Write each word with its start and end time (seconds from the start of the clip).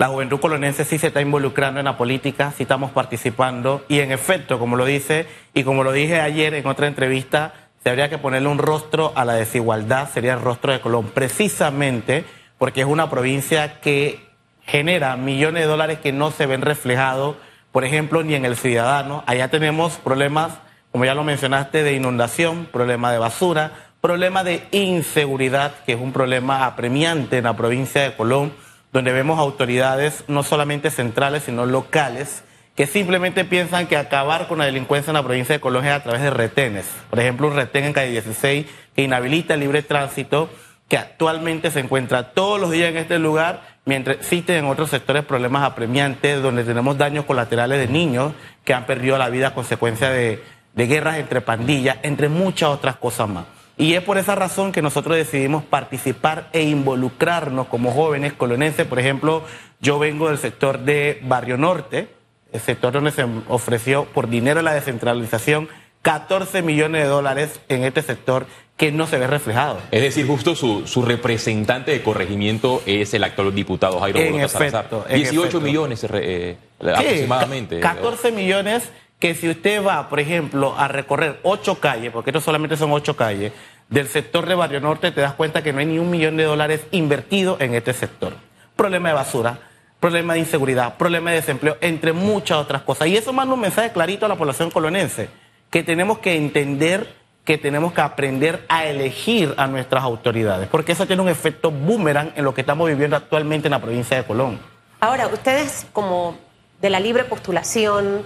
La 0.00 0.08
juventud 0.08 0.40
colonense 0.40 0.86
sí 0.86 0.96
se 0.96 1.08
está 1.08 1.20
involucrando 1.20 1.78
en 1.78 1.84
la 1.84 1.98
política, 1.98 2.54
sí 2.56 2.62
estamos 2.62 2.90
participando 2.90 3.84
y 3.86 4.00
en 4.00 4.12
efecto, 4.12 4.58
como 4.58 4.76
lo 4.76 4.86
dice 4.86 5.26
y 5.52 5.62
como 5.62 5.84
lo 5.84 5.92
dije 5.92 6.22
ayer 6.22 6.54
en 6.54 6.66
otra 6.66 6.86
entrevista, 6.86 7.52
se 7.82 7.90
habría 7.90 8.08
que 8.08 8.16
ponerle 8.16 8.48
un 8.48 8.56
rostro 8.56 9.12
a 9.14 9.26
la 9.26 9.34
desigualdad, 9.34 10.08
sería 10.08 10.32
el 10.32 10.40
rostro 10.40 10.72
de 10.72 10.80
Colón, 10.80 11.10
precisamente 11.12 12.24
porque 12.56 12.80
es 12.80 12.86
una 12.86 13.10
provincia 13.10 13.78
que 13.82 14.26
genera 14.62 15.18
millones 15.18 15.64
de 15.64 15.68
dólares 15.68 15.98
que 15.98 16.12
no 16.12 16.30
se 16.30 16.46
ven 16.46 16.62
reflejados, 16.62 17.36
por 17.70 17.84
ejemplo, 17.84 18.22
ni 18.22 18.34
en 18.34 18.46
el 18.46 18.56
ciudadano. 18.56 19.22
Allá 19.26 19.48
tenemos 19.48 19.96
problemas, 19.96 20.52
como 20.92 21.04
ya 21.04 21.14
lo 21.14 21.24
mencionaste, 21.24 21.82
de 21.82 21.92
inundación, 21.92 22.68
problema 22.72 23.12
de 23.12 23.18
basura, 23.18 23.72
problema 24.00 24.44
de 24.44 24.66
inseguridad, 24.70 25.74
que 25.84 25.92
es 25.92 26.00
un 26.00 26.14
problema 26.14 26.64
apremiante 26.64 27.36
en 27.36 27.44
la 27.44 27.54
provincia 27.54 28.00
de 28.00 28.16
Colón 28.16 28.69
donde 28.92 29.12
vemos 29.12 29.38
autoridades 29.38 30.24
no 30.28 30.42
solamente 30.42 30.90
centrales, 30.90 31.44
sino 31.44 31.66
locales, 31.66 32.42
que 32.74 32.86
simplemente 32.86 33.44
piensan 33.44 33.86
que 33.86 33.96
acabar 33.96 34.48
con 34.48 34.58
la 34.58 34.64
delincuencia 34.64 35.10
en 35.10 35.14
la 35.16 35.22
provincia 35.22 35.54
de 35.54 35.60
Colombia 35.60 35.94
a 35.94 36.02
través 36.02 36.22
de 36.22 36.30
retenes. 36.30 36.86
Por 37.10 37.20
ejemplo, 37.20 37.48
un 37.48 37.54
retén 37.54 37.84
en 37.84 37.92
calle 37.92 38.10
16 38.10 38.66
que 38.94 39.02
inhabilita 39.02 39.54
el 39.54 39.60
libre 39.60 39.82
tránsito, 39.82 40.50
que 40.88 40.96
actualmente 40.96 41.70
se 41.70 41.80
encuentra 41.80 42.32
todos 42.32 42.60
los 42.60 42.70
días 42.70 42.90
en 42.90 42.96
este 42.96 43.18
lugar, 43.18 43.78
mientras 43.84 44.16
existen 44.16 44.56
en 44.56 44.64
otros 44.64 44.90
sectores 44.90 45.24
problemas 45.24 45.62
apremiantes, 45.62 46.42
donde 46.42 46.64
tenemos 46.64 46.98
daños 46.98 47.26
colaterales 47.26 47.78
de 47.78 47.86
niños 47.86 48.32
que 48.64 48.74
han 48.74 48.86
perdido 48.86 49.18
la 49.18 49.28
vida 49.28 49.48
a 49.48 49.54
consecuencia 49.54 50.10
de, 50.10 50.42
de 50.74 50.86
guerras 50.86 51.18
entre 51.18 51.40
pandillas, 51.40 51.98
entre 52.02 52.28
muchas 52.28 52.70
otras 52.70 52.96
cosas 52.96 53.28
más. 53.28 53.59
Y 53.80 53.94
es 53.94 54.02
por 54.02 54.18
esa 54.18 54.34
razón 54.34 54.72
que 54.72 54.82
nosotros 54.82 55.16
decidimos 55.16 55.64
participar 55.64 56.50
e 56.52 56.62
involucrarnos 56.64 57.66
como 57.68 57.92
jóvenes 57.92 58.34
colonenses. 58.34 58.86
Por 58.86 58.98
ejemplo, 58.98 59.42
yo 59.80 59.98
vengo 59.98 60.28
del 60.28 60.36
sector 60.36 60.80
de 60.80 61.18
Barrio 61.22 61.56
Norte, 61.56 62.08
el 62.52 62.60
sector 62.60 62.92
donde 62.92 63.10
se 63.10 63.24
ofreció 63.48 64.04
por 64.04 64.28
dinero 64.28 64.60
la 64.60 64.74
descentralización 64.74 65.70
14 66.02 66.60
millones 66.60 67.04
de 67.04 67.08
dólares 67.08 67.60
en 67.70 67.84
este 67.84 68.02
sector 68.02 68.46
que 68.76 68.92
no 68.92 69.06
se 69.06 69.18
ve 69.18 69.26
reflejado. 69.26 69.78
Es 69.90 70.02
decir, 70.02 70.26
justo 70.26 70.54
su, 70.54 71.02
representante 71.02 71.90
de 71.90 72.02
corregimiento 72.02 72.82
es 72.84 73.14
el 73.14 73.24
actual 73.24 73.54
diputado 73.54 73.98
Jairo 74.00 74.18
en 74.18 74.40
efecto, 74.40 75.06
18 75.08 75.58
millones 75.62 76.06
eh, 76.12 76.58
aproximadamente. 76.80 77.80
14 77.80 78.30
millones 78.32 78.90
que 79.20 79.34
si 79.34 79.48
usted 79.48 79.84
va, 79.84 80.08
por 80.08 80.18
ejemplo, 80.18 80.74
a 80.76 80.88
recorrer 80.88 81.38
ocho 81.42 81.78
calles, 81.78 82.10
porque 82.10 82.30
esto 82.30 82.40
solamente 82.40 82.76
son 82.76 82.90
ocho 82.90 83.14
calles, 83.14 83.52
del 83.88 84.08
sector 84.08 84.46
de 84.46 84.54
Barrio 84.54 84.80
Norte, 84.80 85.12
te 85.12 85.20
das 85.20 85.34
cuenta 85.34 85.62
que 85.62 85.72
no 85.72 85.80
hay 85.80 85.86
ni 85.86 85.98
un 85.98 86.10
millón 86.10 86.36
de 86.36 86.44
dólares 86.44 86.86
invertido 86.90 87.56
en 87.60 87.74
este 87.74 87.92
sector. 87.92 88.34
Problema 88.74 89.10
de 89.10 89.14
basura, 89.14 89.58
problema 90.00 90.32
de 90.32 90.40
inseguridad, 90.40 90.96
problema 90.96 91.30
de 91.30 91.36
desempleo, 91.36 91.76
entre 91.82 92.12
muchas 92.12 92.58
otras 92.58 92.82
cosas. 92.82 93.08
Y 93.08 93.16
eso 93.16 93.32
manda 93.32 93.54
un 93.54 93.60
mensaje 93.60 93.92
clarito 93.92 94.24
a 94.24 94.28
la 94.28 94.36
población 94.36 94.70
colonense, 94.70 95.28
que 95.70 95.82
tenemos 95.82 96.18
que 96.18 96.36
entender 96.36 97.20
que 97.44 97.58
tenemos 97.58 97.92
que 97.92 98.00
aprender 98.00 98.64
a 98.68 98.84
elegir 98.84 99.54
a 99.56 99.66
nuestras 99.66 100.02
autoridades, 100.04 100.68
porque 100.68 100.92
eso 100.92 101.06
tiene 101.06 101.22
un 101.22 101.28
efecto 101.28 101.70
boomerang 101.70 102.32
en 102.36 102.44
lo 102.44 102.54
que 102.54 102.60
estamos 102.60 102.88
viviendo 102.88 103.16
actualmente 103.16 103.66
en 103.68 103.72
la 103.72 103.80
provincia 103.80 104.16
de 104.16 104.24
Colón. 104.24 104.60
Ahora, 105.00 105.26
ustedes 105.26 105.86
como 105.92 106.36
de 106.80 106.90
la 106.90 107.00
libre 107.00 107.24
postulación, 107.24 108.22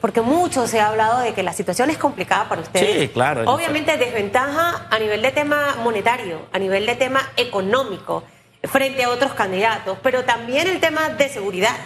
porque 0.00 0.20
mucho 0.20 0.66
se 0.66 0.80
ha 0.80 0.88
hablado 0.88 1.20
de 1.20 1.34
que 1.34 1.42
la 1.42 1.52
situación 1.52 1.90
es 1.90 1.98
complicada 1.98 2.48
para 2.48 2.62
ustedes. 2.62 3.02
Sí, 3.02 3.08
claro. 3.08 3.50
Obviamente 3.50 3.96
desventaja 3.96 4.86
a 4.90 4.98
nivel 4.98 5.22
de 5.22 5.32
tema 5.32 5.76
monetario, 5.82 6.40
a 6.52 6.58
nivel 6.58 6.86
de 6.86 6.94
tema 6.94 7.20
económico, 7.36 8.24
frente 8.64 9.04
a 9.04 9.10
otros 9.10 9.32
candidatos, 9.32 9.98
pero 10.02 10.24
también 10.24 10.68
el 10.68 10.80
tema 10.80 11.08
de 11.10 11.28
seguridad, 11.28 11.76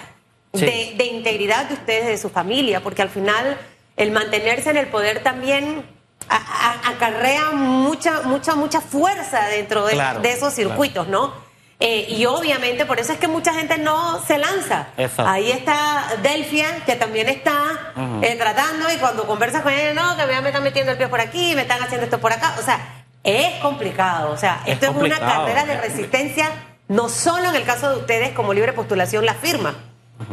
de, 0.53 1.05
integridad 1.13 1.67
de 1.67 1.75
ustedes, 1.75 2.07
de 2.07 2.19
su 2.19 2.29
familia, 2.29 2.83
porque 2.83 3.03
al 3.03 3.09
final 3.09 3.59
el 3.97 4.11
mantenerse 4.11 4.71
en 4.71 4.77
el 4.77 4.89
poder 4.89 5.23
también 5.23 5.85
acarrea 6.29 7.53
mucha, 7.53 8.23
mucha, 8.23 8.55
mucha 8.55 8.81
fuerza 8.81 9.47
dentro 9.49 9.87
de, 9.87 9.97
esos 10.25 10.55
circuitos, 10.55 11.09
¿no? 11.09 11.46
Eh, 11.79 12.07
y 12.09 12.25
obviamente 12.25 12.87
por 12.87 12.99
eso 12.99 13.13
es 13.13 13.19
que 13.19 13.29
mucha 13.29 13.53
gente 13.53 13.77
no 13.77 14.23
se 14.25 14.39
lanza. 14.39 14.89
Ahí 15.19 15.51
está 15.51 16.07
Delfia, 16.23 16.85
que 16.87 16.97
también 16.97 17.29
está 17.29 17.93
eh, 18.23 18.35
tratando 18.39 18.91
y 18.93 18.97
cuando 18.97 19.27
conversas 19.27 19.63
con 19.63 19.73
él, 19.73 19.95
no, 19.95 20.17
que 20.17 20.27
me 20.27 20.49
están 20.49 20.63
metiendo 20.63 20.93
el 20.93 20.99
pie 20.99 21.09
por 21.09 21.21
aquí, 21.21 21.55
me 21.55 21.63
están 21.63 21.83
haciendo 21.83 22.05
esto 22.07 22.19
por 22.19 22.33
acá. 22.33 22.55
O 22.59 22.63
sea, 22.63 23.05
es 23.23 23.61
complicado. 23.61 24.33
O 24.33 24.39
sea, 24.39 24.63
esto 24.65 24.87
es, 24.87 24.97
una 24.97 25.19
carrera 25.19 25.67
de 25.67 25.79
resistencia, 25.79 26.51
no 26.89 27.11
solo 27.11 27.51
en 27.51 27.57
el 27.57 27.65
caso 27.65 27.91
de 27.91 27.97
ustedes 27.99 28.31
como 28.33 28.55
libre 28.55 28.73
postulación 28.73 29.27
la 29.27 29.35
firma, 29.35 29.75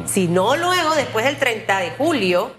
sino 0.06 0.56
luego, 0.56 0.96
después 0.96 1.26
del 1.26 1.36
30 1.36 1.80
de 1.80 1.92
julio, 1.92 2.56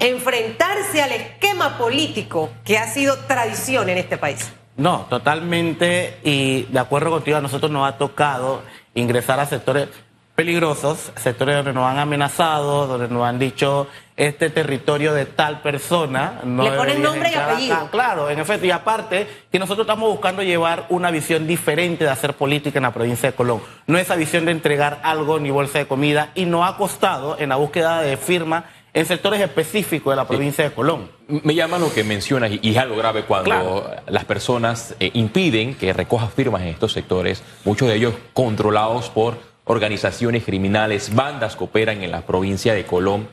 enfrentarse 0.00 1.02
al 1.02 1.12
esquema 1.12 1.76
político 1.76 2.48
que 2.64 2.78
ha 2.78 2.88
sido 2.88 3.18
tradición 3.18 3.90
en 3.90 3.98
este 3.98 4.16
país. 4.16 4.50
No, 4.76 5.06
totalmente. 5.10 6.18
Y 6.24 6.62
de 6.64 6.78
acuerdo 6.78 7.10
contigo, 7.10 7.36
a 7.36 7.40
nosotros 7.40 7.70
nos 7.70 7.88
ha 7.88 7.98
tocado 7.98 8.62
ingresar 8.94 9.40
a 9.40 9.46
sectores 9.46 9.88
peligrosos, 10.34 11.12
sectores 11.16 11.56
donde 11.56 11.74
nos 11.74 11.84
han 11.84 11.98
amenazado, 11.98 12.86
donde 12.86 13.08
nos 13.08 13.24
han 13.24 13.38
dicho 13.38 13.86
este 14.16 14.50
territorio 14.50 15.12
de 15.12 15.26
tal 15.26 15.60
persona. 15.60 16.40
No 16.44 16.64
Le 16.64 16.72
ponen 16.72 17.02
nombre 17.02 17.30
y 17.30 17.34
apellido. 17.34 17.88
Claro, 17.90 18.30
en 18.30 18.38
efecto. 18.38 18.66
Y 18.66 18.70
aparte, 18.70 19.26
que 19.50 19.58
nosotros 19.58 19.84
estamos 19.84 20.10
buscando 20.10 20.42
llevar 20.42 20.86
una 20.88 21.10
visión 21.10 21.46
diferente 21.46 22.04
de 22.04 22.10
hacer 22.10 22.34
política 22.34 22.78
en 22.78 22.84
la 22.84 22.92
provincia 22.92 23.30
de 23.30 23.36
Colón. 23.36 23.60
No 23.86 23.98
esa 23.98 24.16
visión 24.16 24.46
de 24.46 24.52
entregar 24.52 25.00
algo 25.02 25.38
ni 25.38 25.50
bolsa 25.50 25.78
de 25.78 25.86
comida. 25.86 26.30
Y 26.34 26.46
nos 26.46 26.68
ha 26.68 26.76
costado 26.76 27.36
en 27.38 27.50
la 27.50 27.56
búsqueda 27.56 28.00
de 28.00 28.16
firma 28.16 28.64
en 28.94 29.06
sectores 29.06 29.40
específicos 29.40 30.12
de 30.12 30.16
la 30.16 30.26
provincia 30.26 30.64
de 30.64 30.72
Colón. 30.72 31.10
Me 31.28 31.54
llama 31.54 31.78
lo 31.78 31.92
que 31.92 32.04
mencionas 32.04 32.50
y 32.60 32.70
es 32.70 32.76
algo 32.76 32.96
grave 32.96 33.24
cuando 33.24 33.90
las 34.06 34.24
personas 34.24 34.94
eh, 35.00 35.10
impiden 35.14 35.74
que 35.74 35.92
recojas 35.92 36.32
firmas 36.32 36.62
en 36.62 36.68
estos 36.68 36.92
sectores, 36.92 37.42
muchos 37.64 37.88
de 37.88 37.96
ellos 37.96 38.14
controlados 38.34 39.08
por 39.08 39.38
organizaciones 39.64 40.44
criminales, 40.44 41.14
bandas 41.14 41.56
que 41.56 41.64
operan 41.64 42.02
en 42.02 42.10
la 42.10 42.22
provincia 42.22 42.74
de 42.74 42.84
Colón. 42.84 43.28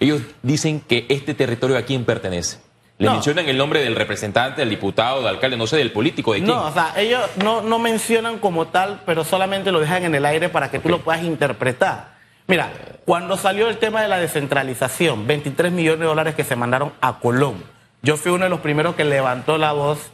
Ellos 0.00 0.22
dicen 0.42 0.80
que 0.80 1.06
este 1.08 1.34
territorio 1.34 1.76
a 1.76 1.82
quién 1.82 2.04
pertenece. 2.04 2.58
Le 2.98 3.10
mencionan 3.10 3.48
el 3.48 3.58
nombre 3.58 3.82
del 3.82 3.96
representante, 3.96 4.60
del 4.60 4.70
diputado, 4.70 5.18
del 5.18 5.26
alcalde, 5.26 5.56
no 5.56 5.66
sé, 5.66 5.76
del 5.76 5.90
político, 5.90 6.34
¿de 6.34 6.38
quién? 6.38 6.54
No, 6.54 6.66
o 6.66 6.72
sea, 6.72 6.94
ellos 6.96 7.20
no, 7.42 7.60
no 7.60 7.80
mencionan 7.80 8.38
como 8.38 8.68
tal, 8.68 9.00
pero 9.04 9.24
solamente 9.24 9.72
lo 9.72 9.80
dejan 9.80 10.04
en 10.04 10.14
el 10.14 10.24
aire 10.24 10.48
para 10.48 10.70
que 10.70 10.78
tú 10.78 10.88
lo 10.88 11.00
puedas 11.00 11.24
interpretar. 11.24 12.12
Mira, 12.46 12.72
cuando 13.04 13.36
salió 13.36 13.68
el 13.68 13.78
tema 13.78 14.02
de 14.02 14.08
la 14.08 14.18
descentralización, 14.18 15.26
23 15.26 15.72
millones 15.72 16.00
de 16.00 16.06
dólares 16.06 16.34
que 16.34 16.44
se 16.44 16.56
mandaron 16.56 16.92
a 17.00 17.18
Colón, 17.20 17.62
yo 18.02 18.16
fui 18.16 18.32
uno 18.32 18.44
de 18.44 18.50
los 18.50 18.60
primeros 18.60 18.96
que 18.96 19.04
levantó 19.04 19.58
la 19.58 19.72
voz 19.72 20.10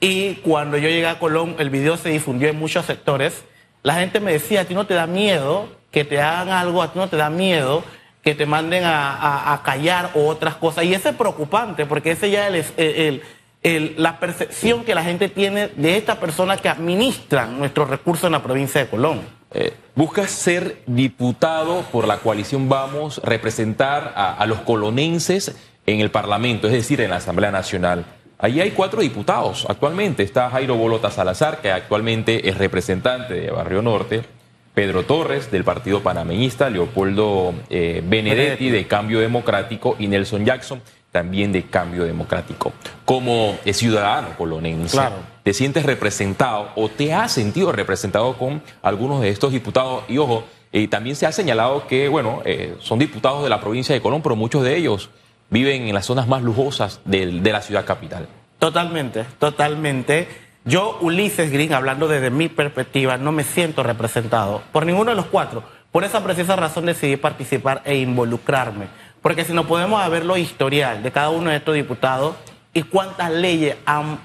y 0.00 0.34
cuando 0.36 0.78
yo 0.78 0.88
llegué 0.88 1.06
a 1.06 1.18
Colón, 1.18 1.56
el 1.58 1.70
video 1.70 1.96
se 1.96 2.08
difundió 2.08 2.48
en 2.48 2.58
muchos 2.58 2.86
sectores. 2.86 3.44
La 3.82 3.94
gente 3.94 4.20
me 4.20 4.32
decía, 4.32 4.62
a 4.62 4.64
ti 4.64 4.74
no 4.74 4.86
te 4.86 4.94
da 4.94 5.06
miedo 5.06 5.68
que 5.90 6.04
te 6.04 6.20
hagan 6.20 6.50
algo, 6.50 6.82
a 6.82 6.92
ti 6.92 6.98
no 6.98 7.08
te 7.08 7.16
da 7.16 7.30
miedo 7.30 7.84
que 8.22 8.34
te 8.34 8.46
manden 8.46 8.84
a, 8.84 9.60
callar 9.64 10.10
o 10.14 10.26
otras 10.28 10.54
cosas. 10.54 10.84
Y 10.84 10.94
eso 10.94 11.08
es 11.08 11.16
preocupante 11.16 11.86
porque 11.86 12.12
ese 12.12 12.30
ya 12.30 12.48
es 12.48 12.72
el, 12.76 13.94
la 13.96 14.20
percepción 14.20 14.84
que 14.84 14.94
la 14.94 15.02
gente 15.02 15.28
tiene 15.28 15.68
de 15.68 15.96
estas 15.96 16.18
personas 16.18 16.60
que 16.60 16.68
administran 16.68 17.58
nuestros 17.58 17.90
recursos 17.90 18.24
en 18.24 18.32
la 18.32 18.42
provincia 18.42 18.80
de 18.80 18.88
Colón. 18.88 19.22
Eh, 19.54 19.74
buscas 19.94 20.30
ser 20.30 20.82
diputado 20.86 21.82
por 21.92 22.06
la 22.06 22.18
coalición 22.18 22.68
Vamos, 22.68 23.20
representar 23.22 24.12
a, 24.16 24.44
los 24.46 24.60
colonenses 24.60 25.54
en 25.86 26.00
el 26.00 26.10
Parlamento, 26.10 26.66
es 26.66 26.72
decir, 26.72 27.00
en 27.00 27.10
la 27.10 27.16
Asamblea 27.16 27.50
Nacional. 27.50 28.04
Allí 28.38 28.60
hay 28.60 28.70
cuatro 28.70 29.02
diputados 29.02 29.66
actualmente. 29.68 30.22
Está 30.22 30.50
Jairo 30.50 30.76
Bolota 30.76 31.10
Salazar, 31.10 31.60
que 31.60 31.70
actualmente 31.70 32.48
es 32.48 32.58
representante 32.58 33.34
de 33.34 33.50
Barrio 33.50 33.82
Norte. 33.82 34.22
Pedro 34.74 35.04
Torres, 35.04 35.50
del 35.50 35.64
Partido 35.64 36.02
Panameñista. 36.02 36.70
Leopoldo 36.70 37.54
eh, 37.68 38.02
Benedetti, 38.04 38.70
de 38.70 38.86
Cambio 38.86 39.20
Democrático. 39.20 39.96
Y 39.98 40.08
Nelson 40.08 40.44
Jackson, 40.44 40.82
también 41.12 41.52
de 41.52 41.64
Cambio 41.64 42.04
Democrático. 42.04 42.72
Como 43.04 43.56
ciudadano 43.72 44.28
colonense, 44.36 44.98
¿te 45.42 45.52
sientes 45.52 45.84
representado 45.84 46.70
o 46.74 46.88
te 46.88 47.12
has 47.12 47.30
sentido 47.32 47.70
representado 47.70 48.36
con 48.36 48.62
algunos 48.82 49.20
de 49.20 49.28
estos 49.28 49.52
diputados? 49.52 50.04
Y 50.08 50.18
ojo, 50.18 50.44
eh, 50.72 50.88
también 50.88 51.14
se 51.14 51.26
ha 51.26 51.32
señalado 51.32 51.86
que, 51.86 52.08
bueno, 52.08 52.40
eh, 52.44 52.76
son 52.80 52.98
diputados 52.98 53.44
de 53.44 53.50
la 53.50 53.60
provincia 53.60 53.94
de 53.94 54.00
Colón, 54.00 54.22
pero 54.22 54.34
muchos 54.34 54.64
de 54.64 54.76
ellos 54.76 55.10
viven 55.50 55.86
en 55.86 55.94
las 55.94 56.06
zonas 56.06 56.26
más 56.26 56.42
lujosas 56.42 57.00
de, 57.04 57.26
de 57.26 57.52
la 57.52 57.60
ciudad 57.60 57.84
capital. 57.84 58.26
Totalmente, 58.58 59.24
totalmente. 59.38 60.28
Yo, 60.64 60.96
Ulises 61.02 61.50
Green, 61.50 61.74
hablando 61.74 62.08
desde 62.08 62.30
mi 62.30 62.48
perspectiva, 62.48 63.18
no 63.18 63.32
me 63.32 63.44
siento 63.44 63.82
representado 63.82 64.62
por 64.72 64.86
ninguno 64.86 65.10
de 65.10 65.16
los 65.16 65.26
cuatro. 65.26 65.62
Por 65.90 66.04
esa 66.04 66.24
precisa 66.24 66.56
razón 66.56 66.86
decidí 66.86 67.16
participar 67.16 67.82
e 67.84 67.96
involucrarme 67.96 68.86
porque 69.22 69.44
si 69.44 69.52
no 69.52 69.66
podemos 69.66 70.08
ver 70.10 70.24
lo 70.24 70.36
historial 70.36 71.02
de 71.02 71.12
cada 71.12 71.30
uno 71.30 71.50
de 71.50 71.56
estos 71.56 71.74
diputados 71.74 72.34
y 72.74 72.82
cuántas 72.82 73.30
leyes 73.30 73.76
han 73.86 74.18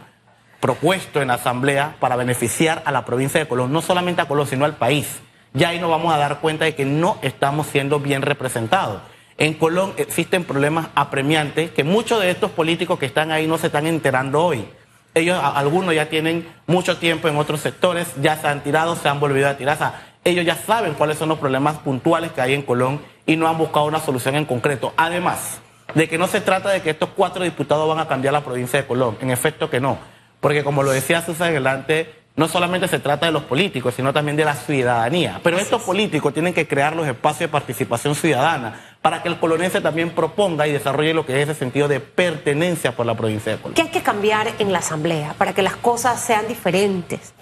propuesto 0.59 1.21
en 1.21 1.27
la 1.27 1.35
Asamblea 1.35 1.95
para 1.99 2.15
beneficiar 2.15 2.81
a 2.83 2.91
la 2.91 3.05
provincia 3.05 3.39
de 3.39 3.47
Colón, 3.47 3.71
no 3.71 3.81
solamente 3.81 4.21
a 4.21 4.27
Colón, 4.27 4.47
sino 4.47 4.65
al 4.65 4.75
país. 4.75 5.19
ya 5.53 5.69
ahí 5.69 5.79
nos 5.79 5.89
vamos 5.89 6.13
a 6.13 6.17
dar 6.17 6.39
cuenta 6.39 6.65
de 6.65 6.75
que 6.75 6.85
no 6.85 7.17
estamos 7.21 7.67
siendo 7.67 7.99
bien 7.99 8.21
representados. 8.21 9.01
En 9.37 9.53
Colón 9.53 9.93
existen 9.97 10.43
problemas 10.43 10.87
apremiantes 10.95 11.71
que 11.71 11.83
muchos 11.83 12.19
de 12.19 12.31
estos 12.31 12.51
políticos 12.51 12.97
que 12.99 13.05
están 13.05 13.31
ahí 13.31 13.47
no 13.47 13.57
se 13.57 13.67
están 13.67 13.85
enterando 13.85 14.43
hoy. 14.43 14.67
Ellos, 15.13 15.39
algunos 15.41 15.95
ya 15.95 16.09
tienen 16.09 16.47
mucho 16.65 16.97
tiempo 16.97 17.27
en 17.27 17.37
otros 17.37 17.61
sectores, 17.61 18.07
ya 18.21 18.35
se 18.37 18.47
han 18.47 18.61
tirado, 18.61 18.95
se 18.95 19.09
han 19.09 19.19
volvido 19.19 19.47
a 19.47 19.57
tirar. 19.57 19.75
O 19.75 19.79
sea, 19.79 20.07
ellos 20.23 20.45
ya 20.45 20.55
saben 20.55 20.93
cuáles 20.93 21.17
son 21.17 21.29
los 21.29 21.39
problemas 21.39 21.77
puntuales 21.77 22.31
que 22.31 22.41
hay 22.41 22.53
en 22.53 22.61
Colón 22.61 22.99
y 23.27 23.35
no 23.35 23.47
han 23.47 23.59
buscado 23.59 23.85
una 23.85 23.99
solución 23.99 24.35
en 24.35 24.45
concreto. 24.45 24.93
Además 24.97 25.59
de 25.93 26.09
que 26.09 26.17
no 26.17 26.27
se 26.27 26.41
trata 26.41 26.69
de 26.69 26.81
que 26.81 26.89
estos 26.89 27.09
cuatro 27.15 27.43
diputados 27.43 27.87
van 27.87 27.99
a 27.99 28.07
cambiar 28.07 28.33
la 28.33 28.43
provincia 28.43 28.81
de 28.81 28.87
Colón. 28.87 29.17
En 29.21 29.29
efecto 29.29 29.69
que 29.69 29.79
no. 29.79 29.99
Porque 30.39 30.63
como 30.63 30.81
lo 30.81 30.91
decía 30.91 31.21
Susan 31.21 31.49
adelante, 31.49 32.13
no 32.35 32.47
solamente 32.47 32.87
se 32.87 32.99
trata 32.99 33.25
de 33.25 33.31
los 33.31 33.43
políticos, 33.43 33.95
sino 33.95 34.13
también 34.13 34.37
de 34.37 34.45
la 34.45 34.53
ciudadanía. 34.53 35.39
Pero 35.43 35.57
estos 35.57 35.81
políticos 35.81 36.33
tienen 36.33 36.53
que 36.53 36.67
crear 36.67 36.95
los 36.95 37.07
espacios 37.07 37.39
de 37.39 37.47
participación 37.47 38.15
ciudadana 38.15 38.79
para 39.01 39.23
que 39.23 39.29
el 39.29 39.39
colonense 39.39 39.81
también 39.81 40.11
proponga 40.11 40.67
y 40.67 40.71
desarrolle 40.71 41.13
lo 41.13 41.25
que 41.25 41.41
es 41.41 41.49
ese 41.49 41.57
sentido 41.57 41.87
de 41.87 41.99
pertenencia 41.99 42.95
por 42.95 43.05
la 43.05 43.15
provincia 43.15 43.53
de 43.53 43.57
Colón. 43.57 43.73
¿Qué 43.73 43.81
hay 43.81 43.89
que 43.89 44.03
cambiar 44.03 44.51
en 44.59 44.71
la 44.71 44.79
Asamblea 44.79 45.33
para 45.37 45.53
que 45.53 45.63
las 45.63 45.75
cosas 45.77 46.21
sean 46.21 46.47
diferentes? 46.47 47.33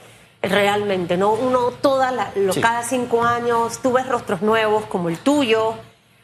Realmente, 0.50 1.18
¿no? 1.18 1.34
Uno 1.34 1.72
toda 1.72 2.32
cada 2.62 2.84
cinco 2.84 3.24
años, 3.24 3.80
tú 3.82 3.94
ves 3.94 4.08
rostros 4.08 4.42
nuevos 4.42 4.86
como 4.86 5.10
el 5.10 5.18
tuyo. 5.18 5.76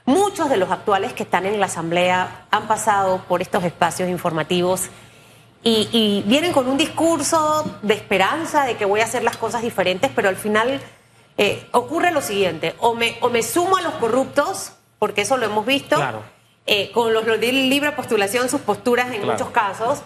Muchos 0.05 0.49
de 0.49 0.57
los 0.57 0.71
actuales 0.71 1.13
que 1.13 1.23
están 1.23 1.45
en 1.45 1.59
la 1.59 1.67
Asamblea 1.67 2.45
han 2.51 2.67
pasado 2.67 3.23
por 3.27 3.41
estos 3.41 3.63
espacios 3.63 4.09
informativos 4.09 4.89
y, 5.63 6.23
vienen 6.25 6.53
con 6.53 6.67
un 6.67 6.77
discurso 6.77 7.77
de 7.83 7.93
esperanza 7.93 8.65
de 8.65 8.77
que 8.77 8.85
voy 8.85 9.01
a 9.01 9.05
hacer 9.05 9.23
las 9.23 9.37
cosas 9.37 9.61
diferentes, 9.61 10.09
pero 10.15 10.29
al 10.29 10.35
final 10.35 10.81
eh, 11.37 11.67
ocurre 11.71 12.11
lo 12.11 12.21
siguiente, 12.21 12.75
o 12.79 12.95
me, 12.95 13.17
o 13.21 13.29
me 13.29 13.43
sumo 13.43 13.77
a 13.77 13.81
los 13.81 13.93
corruptos, 13.95 14.73
porque 14.97 15.21
eso 15.21 15.37
lo 15.37 15.45
hemos 15.45 15.65
visto, 15.65 15.97
eh, 16.65 16.91
con 16.91 17.13
los 17.13 17.25
de 17.25 17.51
libre 17.51 17.91
postulación, 17.91 18.49
sus 18.49 18.61
posturas 18.61 19.13
en 19.13 19.25
muchos 19.25 19.49
casos, 19.49 20.01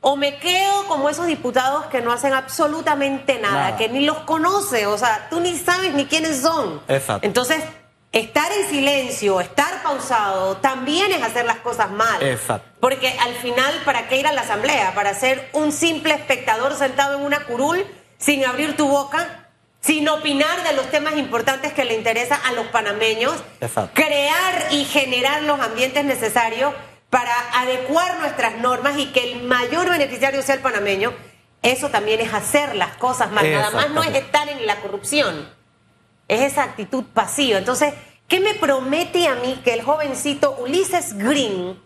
o 0.00 0.16
me 0.16 0.38
quedo 0.38 0.86
como 0.86 1.08
esos 1.08 1.26
diputados 1.26 1.86
que 1.86 2.00
no 2.00 2.12
hacen 2.12 2.32
absolutamente 2.32 3.38
nada, 3.40 3.76
que 3.76 3.88
ni 3.88 4.04
los 4.04 4.18
conoce, 4.18 4.86
o 4.86 4.96
sea, 4.96 5.26
tú 5.28 5.40
ni 5.40 5.56
sabes 5.58 5.94
ni 5.94 6.06
quiénes 6.06 6.40
son. 6.40 6.80
Exacto. 6.86 7.26
Entonces, 7.26 7.62
estar 8.12 8.50
en 8.52 8.68
silencio, 8.68 9.40
estar 9.40 9.82
pausado, 9.82 10.56
también 10.58 11.12
es 11.12 11.22
hacer 11.22 11.44
las 11.46 11.58
cosas 11.58 11.90
mal. 11.90 12.22
Exacto. 12.22 12.68
Porque 12.80 13.10
al 13.20 13.34
final, 13.34 13.72
¿para 13.84 14.08
qué 14.08 14.18
ir 14.18 14.26
a 14.26 14.32
la 14.32 14.42
asamblea? 14.42 14.94
¿Para 14.94 15.14
ser 15.14 15.48
un 15.52 15.72
simple 15.72 16.14
espectador 16.14 16.74
sentado 16.76 17.18
en 17.18 17.24
una 17.24 17.44
curul 17.44 17.84
sin 18.18 18.44
abrir 18.44 18.76
tu 18.76 18.88
boca? 18.88 19.46
Sin 19.80 20.08
opinar 20.08 20.64
de 20.64 20.72
los 20.74 20.90
temas 20.90 21.16
importantes 21.16 21.72
que 21.72 21.84
le 21.84 21.94
interesan 21.94 22.40
a 22.46 22.52
los 22.52 22.66
panameños, 22.66 23.34
Exacto. 23.60 23.92
crear 23.94 24.72
y 24.72 24.84
generar 24.84 25.42
los 25.42 25.60
ambientes 25.60 26.04
necesarios 26.04 26.74
para 27.10 27.32
adecuar 27.60 28.18
nuestras 28.20 28.58
normas 28.58 28.98
y 28.98 29.06
que 29.06 29.32
el 29.32 29.42
mayor 29.42 29.88
beneficiario 29.88 30.42
sea 30.42 30.56
el 30.56 30.60
panameño, 30.60 31.12
eso 31.62 31.88
también 31.88 32.20
es 32.20 32.32
hacer 32.32 32.74
las 32.76 32.96
cosas 32.96 33.30
mal. 33.32 33.50
Nada 33.50 33.70
más 33.70 33.90
no 33.90 34.02
es 34.02 34.14
estar 34.14 34.48
en 34.48 34.66
la 34.66 34.76
corrupción 34.80 35.58
es 36.28 36.52
esa 36.52 36.62
actitud 36.62 37.04
pasiva. 37.12 37.58
Entonces, 37.58 37.94
¿qué 38.28 38.40
me 38.40 38.54
promete 38.54 39.26
a 39.26 39.34
mí 39.36 39.60
que 39.64 39.74
el 39.74 39.82
jovencito 39.82 40.56
Ulises 40.60 41.16
Green 41.16 41.80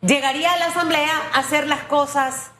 llegaría 0.00 0.52
a 0.52 0.58
la 0.58 0.66
Asamblea 0.66 1.22
a 1.32 1.38
hacer 1.38 1.68
las 1.68 1.82
cosas 1.82 2.50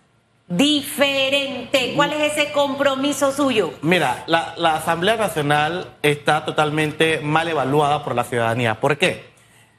diferente? 0.46 1.94
¿Cuál 1.96 2.12
es 2.12 2.32
ese 2.32 2.52
compromiso 2.52 3.32
suyo? 3.32 3.72
Mira, 3.80 4.24
la, 4.26 4.54
la 4.58 4.76
Asamblea 4.76 5.16
Nacional 5.16 5.96
está 6.02 6.44
totalmente 6.44 7.20
mal 7.20 7.48
evaluada 7.48 8.04
por 8.04 8.14
la 8.14 8.24
ciudadanía. 8.24 8.78
¿Por 8.78 8.98
qué? 8.98 9.34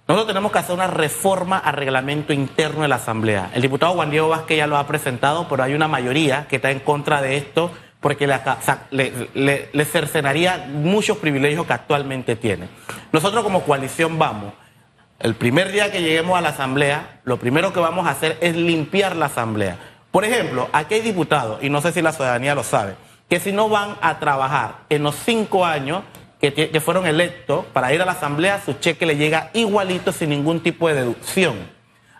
Nosotros 0.08 0.28
tenemos 0.28 0.54
que 0.54 0.60
hacer 0.60 0.74
una 0.74 0.88
reforma 0.88 1.58
al 1.58 1.74
reglamento 1.74 2.32
interno 2.32 2.84
de 2.84 2.88
la 2.88 2.96
Asamblea. 2.96 3.52
El 3.54 3.62
diputado 3.62 3.92
Juan 3.92 4.10
Diego 4.10 4.30
Vázquez 4.30 4.58
ya 4.58 4.66
lo 4.66 4.78
ha 4.78 4.88
presentado, 4.88 5.50
pero 5.50 5.64
hay 5.64 5.74
una 5.74 5.90
mayoría 5.90 6.48
que 6.48 6.56
está 6.56 6.72
en 6.72 6.80
contra 6.80 7.22
de 7.22 7.36
esto 7.36 7.72
porque 8.00 8.26
le, 8.92 9.86
cercenaría 9.86 10.70
muchos 10.72 11.18
privilegios 11.18 11.66
que 11.66 11.74
actualmente 11.74 12.38
tiene. 12.38 12.70
Nosotros 13.12 13.44
como 13.44 13.64
coalición 13.64 14.18
vamos, 14.18 14.54
el 15.20 15.36
primer 15.36 15.74
día 15.74 15.92
que 15.92 16.02
lleguemos 16.02 16.38
a 16.38 16.42
la 16.42 16.50
Asamblea, 16.50 17.20
lo 17.26 17.38
primero 17.38 17.74
que 17.74 17.82
vamos 17.82 18.08
a 18.08 18.12
hacer 18.12 18.38
es 18.40 18.56
limpiar 18.56 19.14
la 19.14 19.26
Asamblea. 19.26 19.78
Por 20.12 20.24
ejemplo, 20.24 20.70
aquí 20.72 20.94
hay 20.94 21.02
diputados, 21.02 21.62
y 21.62 21.70
no 21.70 21.82
sé 21.82 21.92
si 21.92 22.02
la 22.02 22.14
ciudadanía 22.14 22.56
lo 22.56 22.64
sabe, 22.64 22.96
que 23.28 23.42
si 23.42 23.52
no 23.52 23.68
van 23.68 23.98
a 24.00 24.20
trabajar 24.20 24.84
en 24.90 25.04
los 25.04 25.16
cinco 25.16 25.66
años 25.66 26.04
que, 26.40 26.54
que 26.54 26.82
fueron 26.82 27.08
electos 27.08 27.66
para 27.74 27.94
ir 27.94 28.02
a 28.02 28.06
la 28.06 28.14
Asamblea, 28.14 28.62
su 28.64 28.74
cheque 28.74 29.06
le 29.06 29.18
llega 29.18 29.50
igualito 29.54 30.12
sin 30.12 30.30
ningún 30.30 30.62
tipo 30.62 30.88
de 30.88 30.96
deducción. 30.96 31.78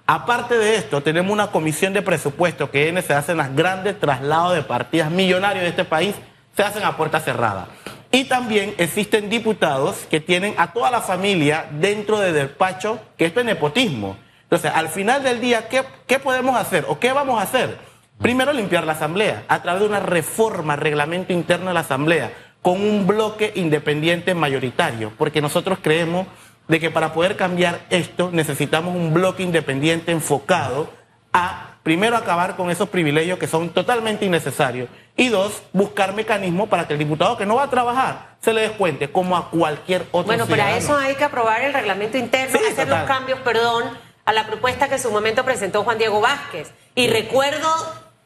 Aparte 0.10 0.58
de 0.58 0.76
esto, 0.76 1.04
tenemos 1.04 1.34
una 1.34 1.48
comisión 1.48 1.92
de 1.92 2.02
presupuesto 2.02 2.72
que 2.72 3.02
se 3.02 3.14
hacen 3.14 3.36
los 3.36 3.54
grandes 3.54 4.00
traslados 4.00 4.56
de 4.56 4.62
partidas 4.62 5.12
millonarios 5.12 5.64
de 5.64 5.70
este 5.70 5.84
país, 5.84 6.16
se 6.56 6.64
hacen 6.64 6.86
a 6.86 6.96
puerta 6.96 7.20
cerrada. 7.20 7.68
Y 8.10 8.24
también 8.24 8.74
existen 8.78 9.30
diputados 9.30 10.08
que 10.10 10.22
tienen 10.22 10.56
a 10.58 10.72
toda 10.72 10.92
la 10.92 11.02
familia 11.02 11.68
dentro 11.72 12.20
del 12.20 12.34
despacho, 12.34 13.02
que 13.18 13.26
esto 13.26 13.42
es 13.42 13.46
nepotismo. 13.46 14.18
Entonces, 14.44 14.72
al 14.74 14.88
final 14.88 15.24
del 15.24 15.42
día, 15.42 15.68
¿qué, 15.68 15.84
¿qué 16.08 16.20
podemos 16.20 16.56
hacer 16.56 16.86
o 16.88 17.00
qué 17.00 17.12
vamos 17.12 17.38
a 17.38 17.44
hacer? 17.44 17.78
Primero, 18.18 18.54
limpiar 18.54 18.86
la 18.86 18.94
Asamblea 18.94 19.44
a 19.50 19.62
través 19.62 19.82
de 19.82 19.90
una 19.90 20.00
reforma, 20.00 20.78
reglamento 20.78 21.34
interno 21.34 21.68
de 21.68 21.74
la 21.74 21.82
Asamblea, 21.82 22.32
con 22.62 22.82
un 22.82 23.08
bloque 23.08 23.54
independiente 23.56 24.34
mayoritario, 24.34 25.12
porque 25.18 25.42
nosotros 25.42 25.80
creemos 25.82 26.28
de 26.68 26.80
que 26.80 26.92
para 26.92 27.14
poder 27.14 27.38
cambiar 27.38 27.86
esto 27.90 28.30
necesitamos 28.32 28.96
un 28.96 29.14
bloque 29.14 29.44
independiente 29.44 30.12
enfocado 30.12 30.90
a, 31.32 31.78
primero, 31.84 32.18
acabar 32.18 32.56
con 32.56 32.70
esos 32.70 32.90
privilegios 32.90 33.40
que 33.40 33.48
son 33.48 33.70
totalmente 33.70 34.26
innecesarios 34.26 34.90
y 35.16 35.30
dos, 35.30 35.64
buscar 35.74 36.14
mecanismos 36.14 36.70
para 36.70 36.88
que 36.88 36.94
el 36.94 37.00
diputado 37.00 37.38
que 37.38 37.46
no 37.46 37.56
va 37.56 37.64
a 37.64 37.70
trabajar 37.70 38.36
se 38.42 38.54
le 38.54 38.62
descuente 38.62 39.12
como 39.12 39.36
a 39.36 39.50
cualquier 39.50 40.04
otro 40.12 40.26
Bueno, 40.26 40.46
para 40.46 40.78
eso 40.78 40.96
hay 40.96 41.16
que 41.16 41.24
aprobar 41.24 41.62
el 41.62 41.74
reglamento 41.74 42.18
interno, 42.18 42.60
hacer 42.70 42.88
los 42.88 43.00
cambios, 43.04 43.40
perdón, 43.40 43.86
a 44.26 44.34
la 44.34 44.46
propuesta 44.46 44.88
que 44.88 44.96
en 44.96 45.02
su 45.02 45.12
momento 45.12 45.44
presentó 45.44 45.84
Juan 45.84 45.98
Diego 45.98 46.22
Vázquez. 46.22 46.72
Y 46.96 47.08
recuerdo 47.08 47.68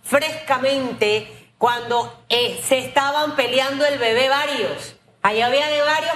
frescamente 0.04 1.41
cuando 1.62 2.12
eh, 2.28 2.60
se 2.68 2.80
estaban 2.80 3.36
peleando 3.36 3.86
el 3.86 4.00
bebé 4.00 4.30
varios. 4.30 4.96
Ahí 5.22 5.42
había 5.42 5.68
de 5.68 5.80
varios 5.84 6.16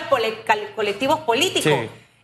colectivos 0.76 1.20
políticos. 1.20 1.72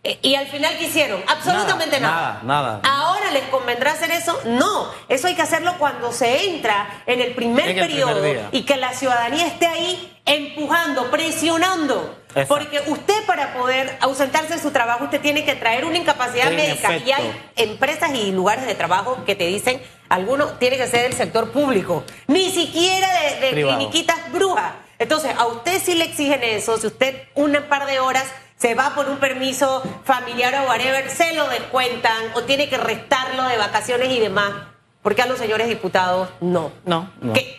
Eh, 0.02 0.18
y 0.22 0.34
al 0.34 0.48
final, 0.48 0.76
¿qué 0.76 0.86
hicieron? 0.86 1.22
Absolutamente 1.28 2.00
nada, 2.00 2.40
nada. 2.42 2.80
¿Ahora 2.82 3.30
les 3.30 3.44
convendrá 3.44 3.92
hacer 3.92 4.10
eso? 4.10 4.36
No. 4.44 4.88
Eso 5.08 5.28
hay 5.28 5.36
que 5.36 5.42
hacerlo 5.42 5.74
cuando 5.78 6.10
se 6.10 6.48
entra 6.48 7.04
en 7.06 7.20
el 7.20 7.32
primer 7.36 7.76
periodo 7.76 8.20
y 8.50 8.62
que 8.62 8.76
la 8.76 8.92
ciudadanía 8.92 9.46
esté 9.46 9.68
ahí 9.68 10.20
empujando, 10.24 11.08
presionando. 11.12 12.18
Porque 12.48 12.80
usted 12.86 13.24
para 13.26 13.54
poder 13.54 13.96
ausentarse 14.00 14.54
de 14.54 14.60
su 14.60 14.70
trabajo, 14.70 15.04
usted 15.04 15.20
tiene 15.20 15.44
que 15.44 15.54
traer 15.54 15.84
una 15.84 15.98
incapacidad 15.98 16.50
médica. 16.50 16.96
Y 16.96 17.12
hay 17.12 17.50
empresas 17.56 18.10
y 18.14 18.32
lugares 18.32 18.66
de 18.66 18.74
trabajo 18.74 19.24
que 19.24 19.34
te 19.34 19.46
dicen, 19.46 19.82
algunos 20.08 20.58
tiene 20.58 20.76
que 20.76 20.86
ser 20.86 21.02
del 21.02 21.14
sector 21.14 21.50
público, 21.50 22.04
ni 22.26 22.50
siquiera 22.50 23.08
de, 23.40 23.46
de 23.46 23.62
cliniquitas 23.62 24.32
brujas. 24.32 24.72
Entonces, 24.98 25.34
a 25.36 25.46
usted 25.46 25.82
sí 25.82 25.94
le 25.94 26.04
exigen 26.04 26.42
eso, 26.42 26.78
si 26.78 26.86
usted 26.86 27.28
un 27.34 27.56
par 27.68 27.86
de 27.86 27.98
horas 28.00 28.24
se 28.56 28.74
va 28.76 28.94
por 28.94 29.08
un 29.08 29.18
permiso 29.18 29.82
familiar 30.04 30.54
o 30.62 30.68
whatever, 30.68 31.10
se 31.10 31.32
lo 31.34 31.48
descuentan 31.48 32.30
o 32.34 32.42
tiene 32.42 32.68
que 32.68 32.76
restarlo 32.76 33.48
de 33.48 33.58
vacaciones 33.58 34.08
y 34.10 34.20
demás. 34.20 34.52
¿Por 35.02 35.16
qué 35.16 35.22
a 35.22 35.26
los 35.26 35.38
señores 35.38 35.66
diputados 35.66 36.28
no? 36.40 36.70
No. 36.84 37.10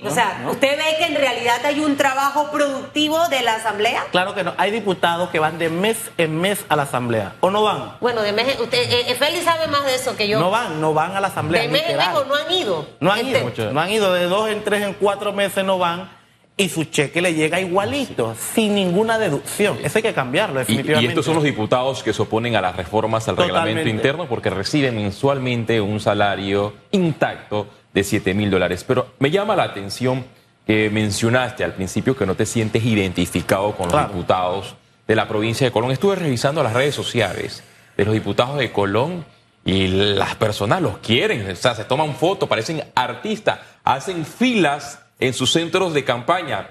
o 0.05 0.09
sea, 0.09 0.45
¿usted 0.50 0.77
ve 0.77 0.95
que 0.97 1.05
en 1.05 1.15
realidad 1.15 1.57
hay 1.65 1.81
un 1.81 1.97
trabajo 1.97 2.50
productivo 2.51 3.27
de 3.27 3.41
la 3.41 3.55
Asamblea? 3.55 4.05
Claro 4.12 4.33
que 4.33 4.45
no. 4.45 4.53
Hay 4.57 4.71
diputados 4.71 5.29
que 5.29 5.39
van 5.39 5.59
de 5.59 5.69
mes 5.69 5.97
en 6.17 6.39
mes 6.39 6.63
a 6.69 6.77
la 6.77 6.83
Asamblea. 6.83 7.35
¿O 7.41 7.51
no 7.51 7.63
van? 7.63 7.97
Bueno, 8.00 8.21
de 8.21 8.31
mes. 8.31 8.57
Usted, 8.62 8.77
eh, 8.77 9.12
eh, 9.12 9.15
Félix 9.15 9.43
sabe 9.43 9.67
más 9.67 9.83
de 9.83 9.95
eso 9.95 10.15
que 10.15 10.29
yo. 10.29 10.39
No 10.39 10.51
van, 10.51 10.79
no 10.79 10.93
van 10.93 11.17
a 11.17 11.19
la 11.19 11.27
Asamblea. 11.27 11.63
De 11.63 11.67
mes 11.67 11.83
en 11.89 11.97
mes 11.97 12.07
o 12.13 12.23
no 12.23 12.35
han 12.35 12.50
ido. 12.50 12.88
No 13.01 13.12
han 13.12 13.27
ido. 13.27 13.51
No 13.73 13.81
han 13.81 13.91
ido. 13.91 14.13
De 14.13 14.23
dos 14.23 14.50
en 14.50 14.63
tres, 14.63 14.81
en 14.83 14.93
cuatro 14.93 15.33
meses 15.33 15.65
no 15.65 15.77
van 15.77 16.23
y 16.55 16.69
su 16.69 16.86
cheque 16.86 17.22
le 17.22 17.33
llega 17.33 17.60
igualito, 17.60 18.36
sin 18.36 18.75
ninguna 18.75 19.17
deducción. 19.17 19.79
Eso 19.83 19.98
hay 19.98 20.03
que 20.03 20.13
cambiarlo, 20.13 20.60
definitivamente. 20.60 21.05
Y, 21.05 21.10
estos 21.10 21.25
son 21.25 21.36
los 21.36 21.43
diputados 21.43 22.03
que 22.03 22.13
se 22.13 22.22
oponen 22.22 22.55
a 22.55 22.62
las 22.62 22.75
reformas 22.75 23.27
al 23.27 23.38
reglamento 23.38 23.89
interno 23.89 24.27
porque 24.27 24.50
reciben 24.51 24.95
mensualmente 24.95 25.81
un 25.81 26.00
salario 26.00 26.74
intacto 26.91 27.67
de 27.93 28.03
7 28.03 28.33
mil 28.36 28.51
dólares. 28.51 28.83
Pero 28.88 29.13
me 29.19 29.31
llama 29.31 29.55
la 29.55 29.63
atención 29.63 30.25
que 30.67 30.89
mencionaste 30.89 31.63
al 31.63 31.74
principio 31.74 32.15
que 32.15 32.25
no 32.25 32.36
te 32.36 32.45
sientes 32.45 32.86
identificado 32.86 33.75
con 33.75 33.91
los 33.91 34.07
diputados 34.07 34.75
de 35.07 35.15
la 35.15 35.27
provincia 35.27 35.65
de 35.65 35.72
Colón. 35.72 35.91
Estuve 35.91 36.15
revisando 36.15 36.62
las 36.62 36.74
redes 36.74 36.93
sociales 36.93 37.63
de 37.98 38.05
los 38.05 38.13
diputados 38.13 38.57
de 38.60 38.72
Colón 38.72 39.25
y 39.65 39.88
las 39.88 40.36
personas 40.36 40.81
los 40.81 40.98
quieren, 41.00 41.50
o 41.50 41.55
sea, 41.55 41.74
se 41.74 41.86
toman 41.86 42.15
fotos, 42.15 42.50
parecen 42.50 42.83
artistas, 42.95 43.60
hacen 43.83 44.25
filas 44.25 45.02
en 45.20 45.34
sus 45.34 45.51
centros 45.51 45.93
de 45.93 46.03
campaña. 46.03 46.70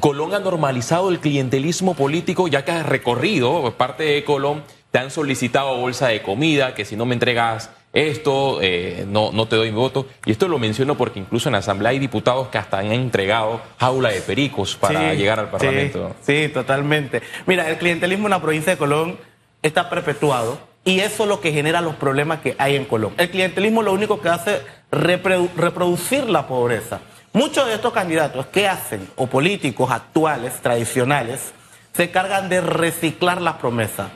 Colón 0.00 0.34
ha 0.34 0.40
normalizado 0.40 1.10
el 1.10 1.20
clientelismo 1.20 1.94
político, 1.94 2.48
ya 2.48 2.64
que 2.64 2.72
has 2.72 2.86
recorrido 2.86 3.72
parte 3.76 4.04
de 4.04 4.24
Colón, 4.24 4.64
te 4.90 4.98
han 4.98 5.10
solicitado 5.10 5.76
bolsa 5.76 6.08
de 6.08 6.22
comida, 6.22 6.74
que 6.74 6.84
si 6.84 6.96
no 6.96 7.06
me 7.06 7.14
entregas 7.14 7.70
esto, 7.92 8.58
eh, 8.62 9.04
no, 9.08 9.32
no 9.32 9.46
te 9.46 9.56
doy 9.56 9.70
mi 9.70 9.76
voto. 9.76 10.06
Y 10.24 10.32
esto 10.32 10.48
lo 10.48 10.58
menciono 10.58 10.96
porque 10.96 11.18
incluso 11.18 11.48
en 11.48 11.54
la 11.54 11.58
Asamblea 11.58 11.90
hay 11.90 11.98
diputados 11.98 12.48
que 12.48 12.58
hasta 12.58 12.78
han 12.78 12.92
entregado 12.92 13.60
jaula 13.78 14.10
de 14.10 14.20
pericos 14.20 14.76
para 14.76 15.14
llegar 15.14 15.40
al 15.40 15.50
Parlamento. 15.50 16.14
Sí, 16.22 16.48
totalmente. 16.52 17.22
Mira, 17.46 17.68
el 17.68 17.78
clientelismo 17.78 18.26
en 18.26 18.30
la 18.30 18.42
provincia 18.42 18.72
de 18.72 18.78
Colón 18.78 19.18
está 19.62 19.90
perpetuado 19.90 20.58
y 20.84 21.00
eso 21.00 21.24
es 21.24 21.28
lo 21.28 21.40
que 21.40 21.52
genera 21.52 21.80
los 21.80 21.96
problemas 21.96 22.40
que 22.40 22.54
hay 22.58 22.76
en 22.76 22.84
Colón. 22.84 23.12
El 23.18 23.30
clientelismo 23.30 23.82
lo 23.82 23.92
único 23.92 24.20
que 24.20 24.28
hace 24.28 24.56
es 24.56 24.62
reproducir 24.90 26.28
la 26.28 26.46
pobreza. 26.46 27.00
Muchos 27.32 27.66
de 27.68 27.74
estos 27.74 27.92
candidatos, 27.92 28.46
¿qué 28.46 28.66
hacen? 28.66 29.08
O 29.14 29.28
políticos 29.28 29.92
actuales, 29.92 30.54
tradicionales, 30.62 31.52
se 31.92 32.10
cargan 32.10 32.48
de 32.48 32.60
reciclar 32.60 33.40
las 33.40 33.54
promesas. 33.54 34.10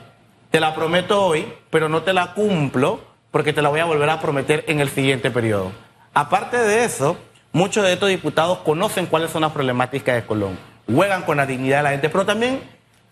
Te 0.51 0.59
la 0.59 0.75
prometo 0.75 1.25
hoy, 1.25 1.53
pero 1.71 1.89
no 1.89 2.03
te 2.03 2.13
la 2.13 2.35
cumplo 2.35 3.01
porque 3.31 3.53
te 3.53 3.63
la 3.63 3.69
voy 3.69 3.79
a 3.79 3.85
volver 3.85 4.11
a 4.11 4.21
prometer 4.21 4.65
en 4.67 4.81
el 4.81 4.89
siguiente 4.91 5.31
periodo. 5.31 5.71
Aparte 6.13 6.57
de 6.57 6.85
eso, 6.85 7.17
muchos 7.53 7.85
de 7.85 7.93
estos 7.93 8.09
diputados 8.09 8.59
conocen 8.59 9.07
cuáles 9.07 9.31
son 9.31 9.43
las 9.43 9.53
problemáticas 9.53 10.17
de 10.17 10.27
Colón, 10.27 10.59
juegan 10.93 11.23
con 11.23 11.37
la 11.37 11.47
dignidad 11.47 11.79
de 11.79 11.83
la 11.85 11.91
gente, 11.91 12.09
pero 12.09 12.27
también 12.27 12.63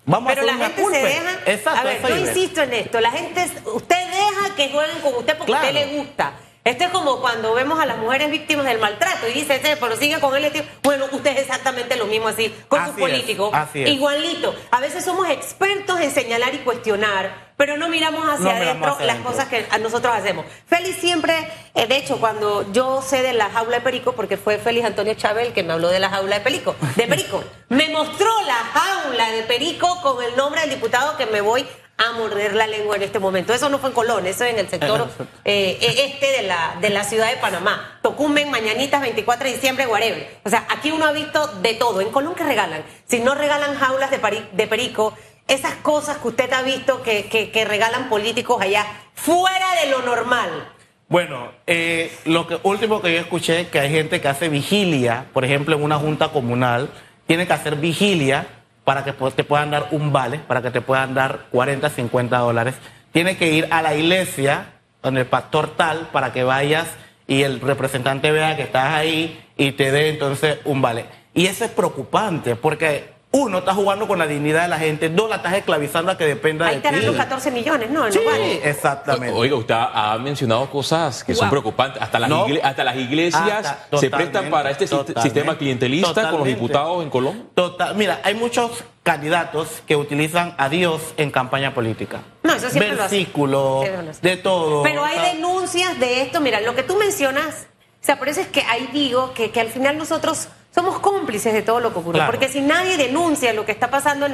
vamos 0.04 0.32
pero 0.34 0.42
a 0.42 0.52
la 0.52 0.66
gente 0.66 0.84
se 0.84 0.98
deja. 0.98 1.30
Exacto, 1.46 1.80
a 1.80 1.84
ver, 1.84 2.08
yo 2.08 2.16
insisto 2.18 2.62
en 2.62 2.72
esto, 2.72 3.00
la 3.00 3.10
gente, 3.12 3.50
usted 3.72 3.96
deja 3.96 4.54
que 4.56 4.68
jueguen 4.68 5.00
con 5.00 5.14
usted 5.14 5.38
porque 5.38 5.52
a 5.52 5.56
usted 5.56 5.74
le 5.74 5.96
gusta. 5.96 6.32
Esto 6.64 6.84
es 6.84 6.90
como 6.90 7.20
cuando 7.20 7.54
vemos 7.54 7.80
a 7.80 7.86
las 7.86 7.98
mujeres 7.98 8.30
víctimas 8.30 8.64
del 8.66 8.78
maltrato 8.78 9.26
y 9.28 9.32
dice, 9.32 9.60
pero 9.80 9.96
sigue 9.96 10.20
con 10.20 10.36
él. 10.36 10.52
Bueno, 10.84 11.06
usted 11.10 11.32
es 11.32 11.40
exactamente 11.40 11.96
lo 11.96 12.06
mismo 12.06 12.28
así 12.28 12.54
con 12.68 12.86
sus 12.86 12.94
políticos. 12.94 13.52
Igualito. 13.74 14.54
A 14.70 14.78
veces 14.78 15.04
somos 15.04 15.28
expertos 15.28 16.00
en 16.00 16.12
señalar 16.12 16.54
y 16.54 16.58
cuestionar, 16.58 17.52
pero 17.56 17.76
no 17.76 17.88
miramos 17.88 18.24
hacia 18.28 18.56
adentro 18.56 18.96
las 19.00 19.16
cosas 19.18 19.48
que 19.48 19.66
nosotros 19.80 20.14
hacemos. 20.14 20.46
Félix 20.68 20.98
siempre, 20.98 21.34
eh, 21.74 21.88
de 21.88 21.96
hecho, 21.96 22.20
cuando 22.20 22.70
yo 22.70 23.02
sé 23.02 23.22
de 23.22 23.32
la 23.32 23.50
jaula 23.50 23.78
de 23.78 23.82
Perico, 23.82 24.12
porque 24.12 24.36
fue 24.36 24.58
Félix 24.58 24.86
Antonio 24.86 25.14
Chávez 25.14 25.52
que 25.52 25.64
me 25.64 25.72
habló 25.72 25.88
de 25.88 25.98
la 25.98 26.10
jaula 26.10 26.36
de 26.38 26.44
Perico, 26.44 26.76
de 26.94 27.08
Perico, 27.08 27.42
me 27.70 27.88
mostró 27.88 28.30
la 28.42 28.54
jaula 28.54 29.32
de 29.32 29.42
Perico 29.42 30.00
con 30.00 30.22
el 30.22 30.36
nombre 30.36 30.60
del 30.60 30.70
diputado 30.70 31.16
que 31.16 31.26
me 31.26 31.40
voy 31.40 31.66
a 31.98 32.12
morder 32.12 32.54
la 32.54 32.66
lengua 32.66 32.96
en 32.96 33.02
este 33.02 33.18
momento. 33.18 33.52
Eso 33.52 33.68
no 33.68 33.78
fue 33.78 33.90
en 33.90 33.94
Colón, 33.94 34.26
eso 34.26 34.44
es 34.44 34.52
en 34.52 34.58
el 34.58 34.68
sector 34.68 35.08
eh, 35.44 35.78
e, 35.80 36.06
este 36.06 36.32
de 36.32 36.42
la, 36.42 36.76
de 36.80 36.90
la 36.90 37.04
ciudad 37.04 37.30
de 37.30 37.36
Panamá. 37.36 37.98
Tocumen, 38.02 38.50
Mañanitas, 38.50 39.00
24 39.00 39.46
de 39.46 39.54
diciembre, 39.54 39.86
whatever. 39.86 40.40
O 40.44 40.50
sea, 40.50 40.66
aquí 40.68 40.90
uno 40.90 41.06
ha 41.06 41.12
visto 41.12 41.46
de 41.62 41.74
todo. 41.74 42.00
En 42.00 42.10
Colón, 42.10 42.34
¿qué 42.34 42.44
regalan? 42.44 42.82
Si 43.06 43.20
no 43.20 43.34
regalan 43.34 43.74
jaulas 43.76 44.10
de, 44.10 44.18
de 44.52 44.66
perico, 44.66 45.14
esas 45.48 45.74
cosas 45.76 46.18
que 46.18 46.28
usted 46.28 46.52
ha 46.52 46.62
visto 46.62 47.02
que, 47.02 47.24
que, 47.52 47.64
regalan 47.64 48.08
políticos 48.08 48.60
allá, 48.60 48.86
fuera 49.14 49.66
de 49.82 49.90
lo 49.90 50.02
normal. 50.02 50.68
Bueno, 51.08 51.52
eh, 51.66 52.10
lo 52.24 52.46
que, 52.46 52.58
último 52.62 53.02
que 53.02 53.12
yo 53.12 53.20
escuché, 53.20 53.68
que 53.68 53.78
hay 53.78 53.90
gente 53.90 54.20
que 54.20 54.28
hace 54.28 54.48
vigilia, 54.48 55.26
por 55.32 55.44
ejemplo, 55.44 55.76
en 55.76 55.82
una 55.82 55.98
junta 55.98 56.28
comunal, 56.28 56.90
tiene 57.26 57.46
que 57.46 57.52
hacer 57.52 57.76
vigilia 57.76 58.46
para 58.84 59.04
que 59.04 59.12
te 59.12 59.44
puedan 59.44 59.70
dar 59.70 59.88
un 59.92 60.12
vale, 60.12 60.38
para 60.38 60.62
que 60.62 60.70
te 60.70 60.80
puedan 60.80 61.14
dar 61.14 61.46
40, 61.50 61.88
50 61.88 62.38
dólares. 62.38 62.74
Tienes 63.12 63.36
que 63.36 63.52
ir 63.52 63.68
a 63.70 63.82
la 63.82 63.94
iglesia 63.94 64.66
con 65.00 65.16
el 65.16 65.26
pastor 65.26 65.76
tal 65.76 66.08
para 66.12 66.32
que 66.32 66.44
vayas 66.44 66.88
y 67.26 67.42
el 67.42 67.60
representante 67.60 68.30
vea 68.30 68.56
que 68.56 68.62
estás 68.62 68.94
ahí 68.94 69.40
y 69.56 69.72
te 69.72 69.90
dé 69.90 70.10
entonces 70.10 70.58
un 70.64 70.82
vale. 70.82 71.06
Y 71.34 71.46
eso 71.46 71.64
es 71.64 71.70
preocupante 71.70 72.56
porque 72.56 73.10
uno, 73.34 73.58
está 73.58 73.74
jugando 73.74 74.06
con 74.06 74.18
la 74.18 74.26
dignidad 74.26 74.62
de 74.62 74.68
la 74.68 74.78
gente. 74.78 75.08
Dos, 75.08 75.28
la 75.28 75.36
estás 75.36 75.54
esclavizando 75.54 76.12
a 76.12 76.18
que 76.18 76.26
dependa 76.26 76.66
de 76.66 76.76
ti. 76.76 76.86
Ahí 76.86 77.02
los 77.02 77.16
14 77.16 77.50
millones, 77.50 77.90
¿no? 77.90 78.10
Sí, 78.12 78.20
exactamente. 78.62 79.34
oiga, 79.34 79.56
usted 79.56 79.74
ha 79.74 80.18
mencionado 80.18 80.68
cosas 80.70 81.24
que 81.24 81.34
son 81.34 81.48
preocupantes. 81.48 82.02
Hasta 82.02 82.18
las, 82.18 82.30
hasta 82.62 82.84
las 82.84 82.96
iglesias 82.96 83.74
se 83.98 84.10
prestan 84.10 84.50
para 84.50 84.70
este 84.70 84.86
sistema 84.86 85.56
clientelista 85.56 86.30
con 86.30 86.40
los 86.40 86.46
diputados 86.46 87.02
en 87.02 87.10
Colombia. 87.10 87.44
Total. 87.54 87.94
Mira, 87.94 88.20
hay 88.22 88.34
muchos 88.34 88.84
candidatos 89.02 89.82
que 89.86 89.96
utilizan 89.96 90.54
a 90.58 90.68
Dios 90.68 91.00
en 91.16 91.30
campaña 91.30 91.72
política. 91.74 92.20
No, 92.42 92.52
eso 92.52 92.68
siempre 92.68 92.94
Versículos, 92.94 93.86
de 94.20 94.36
todo. 94.36 94.82
Pero 94.82 95.04
hay 95.04 95.34
denuncias 95.34 95.98
de 95.98 96.22
esto. 96.22 96.40
Mira, 96.40 96.60
lo 96.60 96.74
que 96.74 96.82
tú 96.82 96.96
mencionas, 96.96 97.66
o 98.02 98.04
sea, 98.04 98.18
por 98.18 98.28
eso 98.28 98.42
es 98.42 98.48
que 98.48 98.60
ahí 98.62 98.90
digo 98.92 99.32
que, 99.32 99.50
que 99.50 99.60
al 99.60 99.68
final 99.68 99.96
nosotros 99.96 100.48
somos 100.74 100.98
cómplices 100.98 101.52
de 101.52 101.62
todo 101.62 101.80
lo 101.80 101.92
que 101.92 101.98
ocurre. 102.00 102.22
Porque 102.26 102.48
si 102.48 102.60
nadie 102.60 102.96
denuncia 102.96 103.52
lo 103.52 103.64
que 103.64 103.72
está 103.72 103.90
pasando 103.90 104.26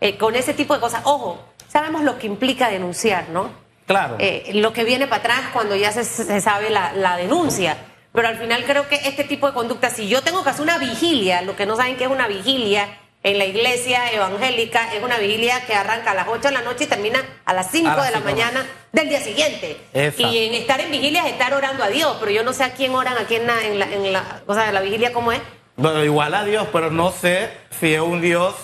eh, 0.00 0.18
con 0.18 0.34
ese 0.34 0.52
tipo 0.52 0.74
de 0.74 0.80
cosas, 0.80 1.02
ojo, 1.04 1.42
sabemos 1.68 2.02
lo 2.02 2.18
que 2.18 2.26
implica 2.26 2.68
denunciar, 2.68 3.28
¿no? 3.30 3.50
Claro. 3.86 4.16
Eh, 4.18 4.50
lo 4.54 4.72
que 4.72 4.84
viene 4.84 5.06
para 5.06 5.20
atrás 5.20 5.40
cuando 5.52 5.76
ya 5.76 5.92
se, 5.92 6.40
sabe 6.40 6.70
la, 6.70 7.16
denuncia. 7.16 7.76
Pero 8.12 8.28
al 8.28 8.36
final 8.36 8.64
creo 8.64 8.88
que 8.88 8.96
este 8.96 9.24
tipo 9.24 9.46
de 9.46 9.52
conducta, 9.52 9.90
si 9.90 10.08
yo 10.08 10.22
tengo 10.22 10.42
que 10.42 10.50
hacer 10.50 10.62
una 10.62 10.78
vigilia, 10.78 11.42
lo 11.42 11.54
que 11.54 11.66
no 11.66 11.76
saben 11.76 11.96
que 11.96 12.04
es 12.04 12.10
una 12.10 12.26
vigilia 12.26 12.88
en 13.22 13.38
la 13.38 13.44
iglesia 13.44 14.10
evangélica, 14.12 14.92
es 14.94 15.02
una 15.02 15.18
vigilia 15.18 15.64
que 15.66 15.74
arranca 15.74 16.12
a 16.12 16.14
las 16.14 16.28
8 16.28 16.48
de 16.48 16.52
la 16.52 16.62
noche 16.62 16.84
y 16.84 16.86
termina 16.86 17.22
a 17.44 17.52
las 17.52 17.70
5 17.70 18.02
de 18.02 18.10
la 18.10 18.20
mañana 18.20 18.66
del 18.92 19.08
día 19.08 19.20
siguiente. 19.20 19.76
Y 19.92 20.46
en 20.46 20.54
estar 20.54 20.80
en 20.80 20.90
vigilia 20.90 21.26
es 21.26 21.32
estar 21.32 21.52
orando 21.52 21.84
a 21.84 21.88
Dios, 21.88 22.16
pero 22.18 22.32
yo 22.32 22.42
no 22.42 22.52
sé 22.52 22.64
a 22.64 22.72
quién 22.72 22.94
oran, 22.94 23.16
aquí 23.18 23.36
en 23.36 23.46
la, 23.46 23.64
en 23.64 23.78
la, 23.78 23.86
en 23.86 24.12
la, 24.12 24.42
o 24.46 24.54
sea, 24.54 24.72
la 24.72 24.80
vigilia 24.80 25.12
cómo 25.12 25.32
es. 25.32 25.40
Bueno, 25.76 26.04
igual 26.04 26.34
a 26.34 26.44
Dios, 26.44 26.68
pero 26.72 26.90
no 26.90 27.12
sé 27.12 27.50
si 27.78 27.92
es 27.92 28.00
un 28.00 28.20
Dios 28.20 28.54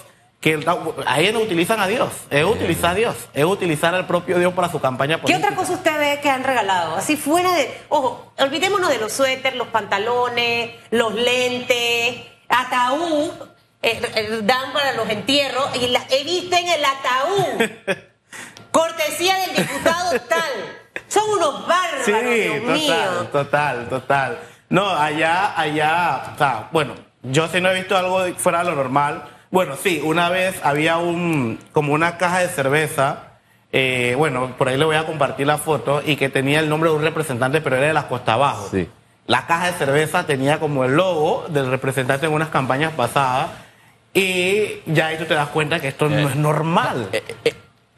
que 0.40 0.58
ahí 1.06 1.32
no 1.32 1.38
utilizan 1.38 1.78
a 1.78 1.86
Dios, 1.86 2.10
es 2.28 2.44
utilizar 2.44 2.90
a 2.90 2.94
Dios, 2.94 3.14
es 3.32 3.44
utilizar 3.44 3.94
al 3.94 4.08
propio 4.08 4.40
Dios 4.40 4.52
para 4.54 4.68
su 4.68 4.80
campaña 4.80 5.18
política. 5.20 5.38
¿Qué 5.38 5.44
otra 5.44 5.56
cosa 5.56 5.74
usted 5.74 5.96
ve 5.98 6.18
que 6.20 6.30
han 6.30 6.42
regalado? 6.42 6.96
Así 6.96 7.16
fuera 7.16 7.52
de, 7.52 7.80
ojo, 7.90 8.32
olvidémonos 8.38 8.88
de 8.88 8.98
los 8.98 9.12
suéteres, 9.12 9.56
los 9.56 9.68
pantalones, 9.68 10.72
los 10.90 11.14
lentes, 11.14 12.22
ataúd, 12.48 13.30
eh, 13.82 14.00
eh, 14.16 14.40
dan 14.42 14.72
para 14.72 14.94
los 14.94 15.08
entierros 15.10 15.76
y 15.76 15.86
la, 15.88 16.04
he 16.10 16.24
visto 16.24 16.56
en 16.56 16.68
el 16.68 16.84
ataúd, 16.84 17.96
cortesía 18.72 19.36
del 19.46 19.56
diputado 19.56 20.20
tal. 20.28 20.50
Son 21.06 21.28
unos 21.30 21.68
bárbaros, 21.68 22.04
sí, 22.04 22.12
Dios 22.12 22.60
total, 22.60 22.74
mío. 22.74 23.28
Total, 23.30 23.88
total. 23.88 24.38
No, 24.72 24.88
allá, 24.88 25.52
allá, 25.60 26.32
o 26.34 26.38
sea, 26.38 26.68
bueno, 26.72 26.94
yo 27.22 27.46
sí 27.48 27.60
no 27.60 27.68
he 27.68 27.74
visto 27.74 27.94
algo 27.94 28.24
fuera 28.38 28.60
de 28.60 28.70
lo 28.70 28.74
normal. 28.74 29.24
Bueno, 29.50 29.76
sí, 29.76 30.00
una 30.02 30.30
vez 30.30 30.58
había 30.64 30.96
un, 30.96 31.58
como 31.72 31.92
una 31.92 32.16
caja 32.16 32.38
de 32.38 32.48
cerveza, 32.48 33.18
eh, 33.70 34.14
bueno, 34.16 34.54
por 34.56 34.68
ahí 34.68 34.78
le 34.78 34.86
voy 34.86 34.96
a 34.96 35.04
compartir 35.04 35.46
la 35.46 35.58
foto, 35.58 36.00
y 36.06 36.16
que 36.16 36.30
tenía 36.30 36.60
el 36.60 36.70
nombre 36.70 36.88
de 36.88 36.96
un 36.96 37.02
representante, 37.02 37.60
pero 37.60 37.76
era 37.76 37.88
de 37.88 37.92
las 37.92 38.06
Costa 38.06 38.32
Abajo. 38.32 38.68
Sí. 38.70 38.88
La 39.26 39.46
caja 39.46 39.66
de 39.66 39.72
cerveza 39.74 40.24
tenía 40.24 40.58
como 40.58 40.84
el 40.84 40.96
logo 40.96 41.44
del 41.50 41.68
representante 41.68 42.24
en 42.24 42.32
unas 42.32 42.48
campañas 42.48 42.94
pasadas, 42.94 43.50
y 44.14 44.80
ya 44.86 45.08
ahí 45.08 45.18
tú 45.18 45.26
te 45.26 45.34
das 45.34 45.48
cuenta 45.48 45.80
que 45.80 45.88
esto 45.88 46.08
no 46.08 46.16
eh, 46.16 46.30
es 46.30 46.36
normal. 46.36 47.10
Eh, 47.12 47.22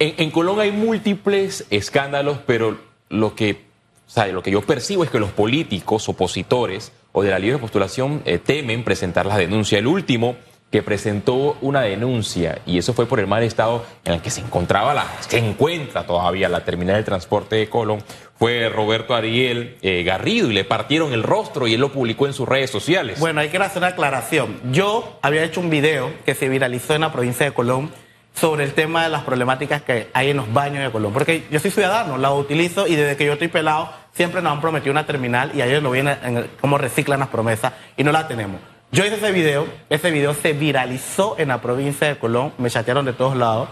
en, 0.00 0.14
en 0.19 0.31
Colombia 0.33 0.64
hay 0.64 0.73
múltiples 0.73 1.66
escándalos, 1.71 2.38
pero 2.45 2.78
lo 3.11 3.37
que 3.37 3.62
o 4.07 4.11
sea, 4.11 4.27
lo 4.27 4.43
que 4.43 4.51
yo 4.51 4.63
percibo 4.63 5.05
es 5.05 5.11
que 5.11 5.19
los 5.19 5.31
políticos 5.31 6.09
opositores 6.09 6.93
o 7.13 7.23
de 7.23 7.31
la 7.31 7.39
libre 7.39 7.59
postulación 7.59 8.23
eh, 8.25 8.39
temen 8.39 8.85
presentar 8.85 9.27
la 9.27 9.37
denuncia. 9.37 9.79
El 9.79 9.87
último 9.87 10.37
que 10.71 10.83
presentó 10.83 11.57
una 11.61 11.83
denuncia, 11.83 12.61
y 12.67 12.79
eso 12.79 12.95
fue 12.95 13.07
por 13.07 13.21
el 13.21 13.29
mal 13.29 13.45
estado 13.45 13.85
en 14.05 14.15
el 14.15 14.21
que 14.21 14.31
se 14.31 14.41
encontraba, 14.41 14.93
la, 14.93 15.07
se 15.21 15.39
encuentra 15.39 16.05
todavía 16.05 16.49
la 16.49 16.65
terminal 16.65 16.97
de 16.97 17.05
transporte 17.05 17.55
de 17.55 17.69
Colón, 17.69 18.03
fue 18.37 18.69
Roberto 18.69 19.15
Ariel 19.15 19.77
eh, 19.83 20.03
Garrido, 20.03 20.51
y 20.51 20.55
le 20.55 20.65
partieron 20.65 21.13
el 21.13 21.23
rostro 21.23 21.69
y 21.69 21.75
él 21.75 21.81
lo 21.81 21.93
publicó 21.93 22.27
en 22.27 22.33
sus 22.33 22.49
redes 22.49 22.71
sociales. 22.71 23.21
Bueno, 23.21 23.41
hay 23.41 23.51
que 23.51 23.59
hacer 23.59 23.79
una 23.79 23.89
aclaración. 23.89 24.59
Yo 24.73 25.17
había 25.23 25.45
hecho 25.45 25.61
un 25.61 25.71
video 25.71 26.13
que 26.27 26.35
se 26.35 26.49
viralizó 26.49 26.97
en 26.97 27.03
la 27.03 27.13
provincia 27.13 27.47
de 27.47 27.53
Colón 27.53 27.93
sobre 28.35 28.64
el 28.64 28.75
tema 28.75 29.05
de 29.05 29.11
las 29.11 29.23
problemáticas 29.23 29.83
que 29.83 30.09
hay 30.12 30.31
en 30.31 30.37
los 30.37 30.53
baños 30.53 30.83
de 30.83 30.91
Colón. 30.91 31.12
Porque 31.12 31.47
yo 31.50 31.61
soy 31.61 31.71
ciudadano, 31.71 32.19
la 32.19 32.33
utilizo 32.33 32.87
y 32.87 32.97
desde 32.97 33.17
que 33.17 33.25
yo 33.25 33.35
estoy 33.35 33.49
pelado 33.49 33.91
siempre 34.12 34.43
nos 34.43 34.53
han 34.53 34.61
prometido 34.61 34.93
una 34.93 35.07
terminal 35.07 35.53
y 35.55 35.62
ayer 35.62 35.83
lo 35.83 35.91
viene 35.91 36.17
en 36.23 36.50
cómo 36.61 36.76
reciclan 36.76 37.21
las 37.21 37.29
promesas 37.29 37.73
y 37.97 38.05
no 38.05 38.12
la 38.12 38.26
tenemos. 38.26 38.61
Yo 38.91 39.05
hice 39.05 39.17
ese 39.17 39.33
video, 39.33 39.67
ese 39.88 40.11
video 40.11 40.35
se 40.35 40.53
viralizó 40.53 41.37
en 41.38 41.49
la 41.49 41.61
provincia 41.61 42.07
de 42.07 42.17
Colón, 42.17 42.53
me 42.59 42.71
chatearon 42.71 43.05
de 43.05 43.12
todos 43.12 43.37
lados. 43.37 43.69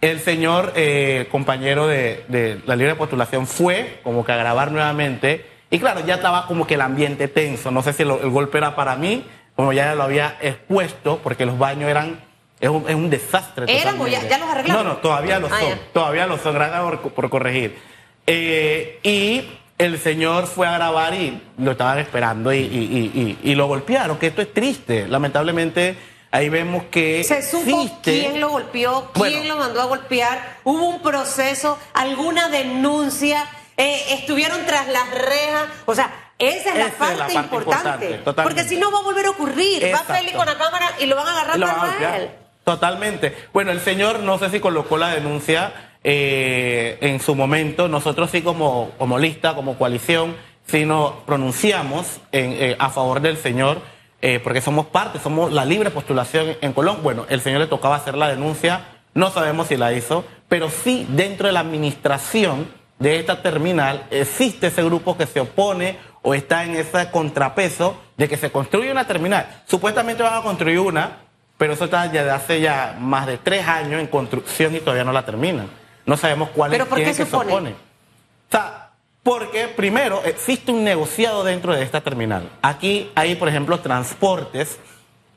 El 0.00 0.20
señor 0.20 0.72
eh, 0.76 1.28
compañero 1.30 1.86
de, 1.86 2.60
la 2.66 2.76
libre 2.76 2.96
postulación 2.96 3.46
fue 3.46 4.00
como 4.02 4.24
que 4.24 4.32
a 4.32 4.36
grabar 4.36 4.72
nuevamente 4.72 5.46
y 5.70 5.78
claro, 5.78 6.04
ya 6.04 6.16
estaba 6.16 6.46
como 6.46 6.66
que 6.66 6.74
el 6.74 6.80
ambiente 6.80 7.28
tenso. 7.28 7.70
No 7.70 7.82
sé 7.82 7.92
si 7.92 8.02
el 8.02 8.30
golpe 8.30 8.58
era 8.58 8.76
para 8.76 8.94
mí, 8.96 9.24
como 9.56 9.72
ya 9.72 9.94
lo 9.94 10.02
había 10.02 10.36
expuesto, 10.42 11.20
porque 11.22 11.46
los 11.46 11.58
baños 11.58 11.88
eran 11.88 12.20
es 12.62 12.70
un, 12.70 12.88
es 12.88 12.94
un 12.94 13.10
desastre. 13.10 13.64
¿Eran 13.68 14.00
o 14.00 14.06
ya, 14.06 14.22
los 14.22 14.48
arreglaron? 14.48 14.84
No, 14.84 14.92
no, 14.94 14.96
todavía 14.98 15.40
lo 15.40 15.48
ah, 15.48 15.60
son. 15.60 15.78
Todavía 15.92 16.26
lo 16.26 16.38
son. 16.38 16.54
Gracias 16.54 16.80
por, 17.12 17.28
corregir. 17.28 17.76
Eh, 18.24 19.00
y 19.02 19.42
el 19.78 19.98
señor 19.98 20.46
fue 20.46 20.68
a 20.68 20.72
grabar 20.72 21.12
y 21.12 21.42
lo 21.58 21.72
estaban 21.72 21.98
esperando 21.98 22.52
y, 22.52 22.58
y, 22.58 23.38
y, 23.42 23.54
lo 23.56 23.66
golpearon, 23.66 24.16
que 24.16 24.28
esto 24.28 24.42
es 24.42 24.54
triste. 24.54 25.08
Lamentablemente 25.08 25.96
ahí 26.30 26.48
vemos 26.48 26.84
que 26.84 27.24
se 27.24 27.42
supo 27.42 27.82
existe- 27.82 28.20
quién 28.20 28.40
lo 28.40 28.50
golpeó, 28.50 29.10
quién 29.12 29.40
Bueno. 29.40 29.54
lo 29.54 29.56
mandó 29.56 29.82
a 29.82 29.86
golpear, 29.86 30.58
hubo 30.62 30.88
un 30.88 31.02
proceso, 31.02 31.80
alguna 31.94 32.48
denuncia, 32.48 33.44
eh, 33.76 34.04
estuvieron 34.10 34.64
tras 34.66 34.86
las 34.86 35.10
rejas, 35.10 35.64
o 35.84 35.96
sea, 35.96 36.12
esa 36.38 36.70
es 36.70 36.78
la 36.78 36.86
es 36.86 36.92
parte, 36.92 37.16
la 37.16 37.26
parte 37.26 37.34
importante, 37.34 38.20
porque 38.24 38.62
si 38.62 38.76
no 38.76 38.92
va 38.92 39.00
a 39.00 39.02
volver 39.02 39.26
a 39.26 39.30
ocurrir, 39.30 39.84
Exacto. 39.84 40.12
va 40.12 40.18
Félix 40.18 40.36
con 40.36 40.46
la 40.46 40.56
cámara 40.56 40.92
y 41.00 41.06
lo 41.06 41.16
van 41.16 41.26
a 41.26 41.40
agarrar 41.40 41.60
para 41.98 42.16
él. 42.18 42.30
Totalmente. 42.64 43.34
Bueno, 43.52 43.72
el 43.72 43.80
señor 43.80 44.20
no 44.20 44.38
sé 44.38 44.50
si 44.50 44.60
colocó 44.60 44.96
la 44.96 45.08
denuncia 45.08 45.72
eh, 46.04 46.98
en 47.00 47.20
su 47.20 47.34
momento. 47.34 47.88
Nosotros 47.88 48.30
sí 48.30 48.42
como, 48.42 48.92
como 48.98 49.18
lista, 49.18 49.54
como 49.54 49.76
coalición, 49.76 50.36
sí 50.66 50.84
nos 50.84 51.12
pronunciamos 51.26 52.20
en, 52.30 52.52
eh, 52.52 52.76
a 52.78 52.90
favor 52.90 53.20
del 53.20 53.36
señor, 53.36 53.80
eh, 54.20 54.40
porque 54.42 54.60
somos 54.60 54.86
parte, 54.86 55.18
somos 55.18 55.52
la 55.52 55.64
libre 55.64 55.90
postulación 55.90 56.56
en 56.60 56.72
Colón. 56.72 56.98
Bueno, 57.02 57.26
el 57.28 57.40
señor 57.40 57.60
le 57.60 57.66
tocaba 57.66 57.96
hacer 57.96 58.16
la 58.16 58.28
denuncia, 58.28 58.84
no 59.14 59.30
sabemos 59.30 59.66
si 59.66 59.76
la 59.76 59.92
hizo, 59.92 60.24
pero 60.48 60.70
sí 60.70 61.06
dentro 61.10 61.48
de 61.48 61.52
la 61.52 61.60
administración 61.60 62.68
de 63.00 63.18
esta 63.18 63.42
terminal 63.42 64.06
existe 64.10 64.68
ese 64.68 64.84
grupo 64.84 65.16
que 65.16 65.26
se 65.26 65.40
opone 65.40 65.98
o 66.22 66.34
está 66.34 66.64
en 66.64 66.76
ese 66.76 67.10
contrapeso 67.10 68.00
de 68.16 68.28
que 68.28 68.36
se 68.36 68.52
construye 68.52 68.92
una 68.92 69.06
terminal. 69.08 69.62
Supuestamente 69.66 70.22
van 70.22 70.34
a 70.34 70.42
construir 70.42 70.78
una, 70.78 71.18
pero 71.62 71.74
eso 71.74 71.84
está 71.84 72.10
ya 72.10 72.24
de 72.24 72.30
hace 72.32 72.60
ya 72.60 72.96
más 72.98 73.24
de 73.24 73.38
tres 73.38 73.68
años 73.68 74.00
en 74.00 74.08
construcción 74.08 74.74
y 74.74 74.80
todavía 74.80 75.04
no 75.04 75.12
la 75.12 75.24
terminan. 75.24 75.68
No 76.04 76.16
sabemos 76.16 76.48
cuál 76.48 76.72
¿Pero 76.72 76.82
es 76.82 76.88
por 76.88 76.98
quién 76.98 77.10
qué 77.12 77.16
que 77.16 77.24
se 77.30 77.36
opone? 77.36 77.70
O 77.70 78.50
sea, 78.50 78.90
porque 79.22 79.68
primero 79.68 80.22
existe 80.24 80.72
un 80.72 80.82
negociado 80.82 81.44
dentro 81.44 81.72
de 81.72 81.84
esta 81.84 82.00
terminal. 82.00 82.48
Aquí 82.62 83.12
hay, 83.14 83.36
por 83.36 83.48
ejemplo, 83.48 83.78
transportes 83.78 84.80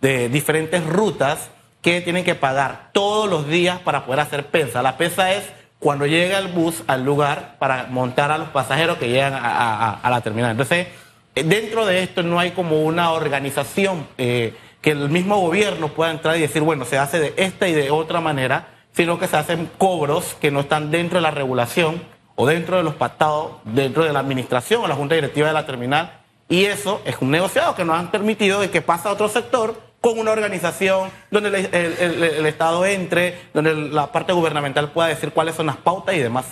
de 0.01 0.27
diferentes 0.29 0.83
rutas 0.83 1.49
que 1.83 2.01
tienen 2.01 2.23
que 2.23 2.33
pagar 2.33 2.89
todos 2.91 3.29
los 3.29 3.47
días 3.47 3.77
para 3.81 4.05
poder 4.05 4.21
hacer 4.21 4.47
pesa. 4.47 4.81
La 4.81 4.97
pesa 4.97 5.31
es 5.31 5.43
cuando 5.77 6.07
llega 6.07 6.39
el 6.39 6.47
bus 6.47 6.81
al 6.87 7.05
lugar 7.05 7.57
para 7.59 7.85
montar 7.91 8.31
a 8.31 8.39
los 8.39 8.49
pasajeros 8.49 8.97
que 8.97 9.09
llegan 9.09 9.35
a, 9.35 9.37
a- 9.37 9.89
a- 9.89 9.99
a 10.01 10.09
la 10.09 10.21
terminal. 10.21 10.49
Entonces, 10.49 10.87
dentro 11.35 11.85
de 11.85 12.01
esto 12.01 12.23
no 12.23 12.39
hay 12.39 12.49
como 12.51 12.81
una 12.81 13.11
organización 13.11 14.07
eh, 14.17 14.55
que 14.85 14.91
el 14.91 15.09
mismo 15.09 15.39
gobierno 15.39 15.87
pueda 15.89 16.11
entrar 16.11 16.37
y 16.37 16.41
decir, 16.41 16.61
bueno, 16.61 16.85
se 16.85 16.99
hace 16.99 17.19
de 17.19 17.33
esta 17.37 17.67
y 17.67 17.73
de 17.73 17.89
otra 17.89 18.21
manera, 18.21 18.67
sino 18.93 19.17
que 19.17 19.27
se 19.27 19.35
hacen 19.35 19.67
cobros 19.79 20.37
que 20.39 20.51
no 20.51 20.59
están 20.59 20.91
dentro 20.91 21.17
de 21.17 21.23
la 21.23 21.31
regulación 21.31 22.03
o 22.35 22.45
dentro 22.45 22.77
de 22.77 22.83
los 22.83 22.93
pactados, 22.93 23.53
dentro 23.63 24.03
de 24.05 24.13
la 24.13 24.19
administración 24.19 24.83
o 24.83 24.87
la 24.87 24.93
junta 24.93 25.15
directiva 25.15 25.47
de 25.47 25.53
la 25.55 25.65
terminal. 25.65 26.19
Y 26.49 26.65
eso 26.65 27.01
es 27.03 27.15
un 27.19 27.31
negociado 27.31 27.73
que 27.75 27.83
nos 27.83 27.97
han 27.97 28.11
permitido 28.11 28.59
de 28.59 28.69
que 28.69 28.83
pasa 28.83 29.09
a 29.09 29.13
otro 29.13 29.27
sector 29.27 29.81
con 30.01 30.19
una 30.19 30.29
organización 30.31 31.09
donde 31.31 31.49
el, 31.49 31.55
el- 31.55 31.97
el- 31.99 32.23
el 32.23 32.45
Estado 32.45 32.85
entre, 32.85 33.39
donde 33.55 33.73
la 33.73 34.11
parte 34.11 34.33
gubernamental 34.33 34.91
pueda 34.91 35.07
decir 35.07 35.31
cuáles 35.31 35.55
son 35.55 35.65
las 35.65 35.77
pautas 35.77 36.13
y 36.13 36.19
demás. 36.19 36.45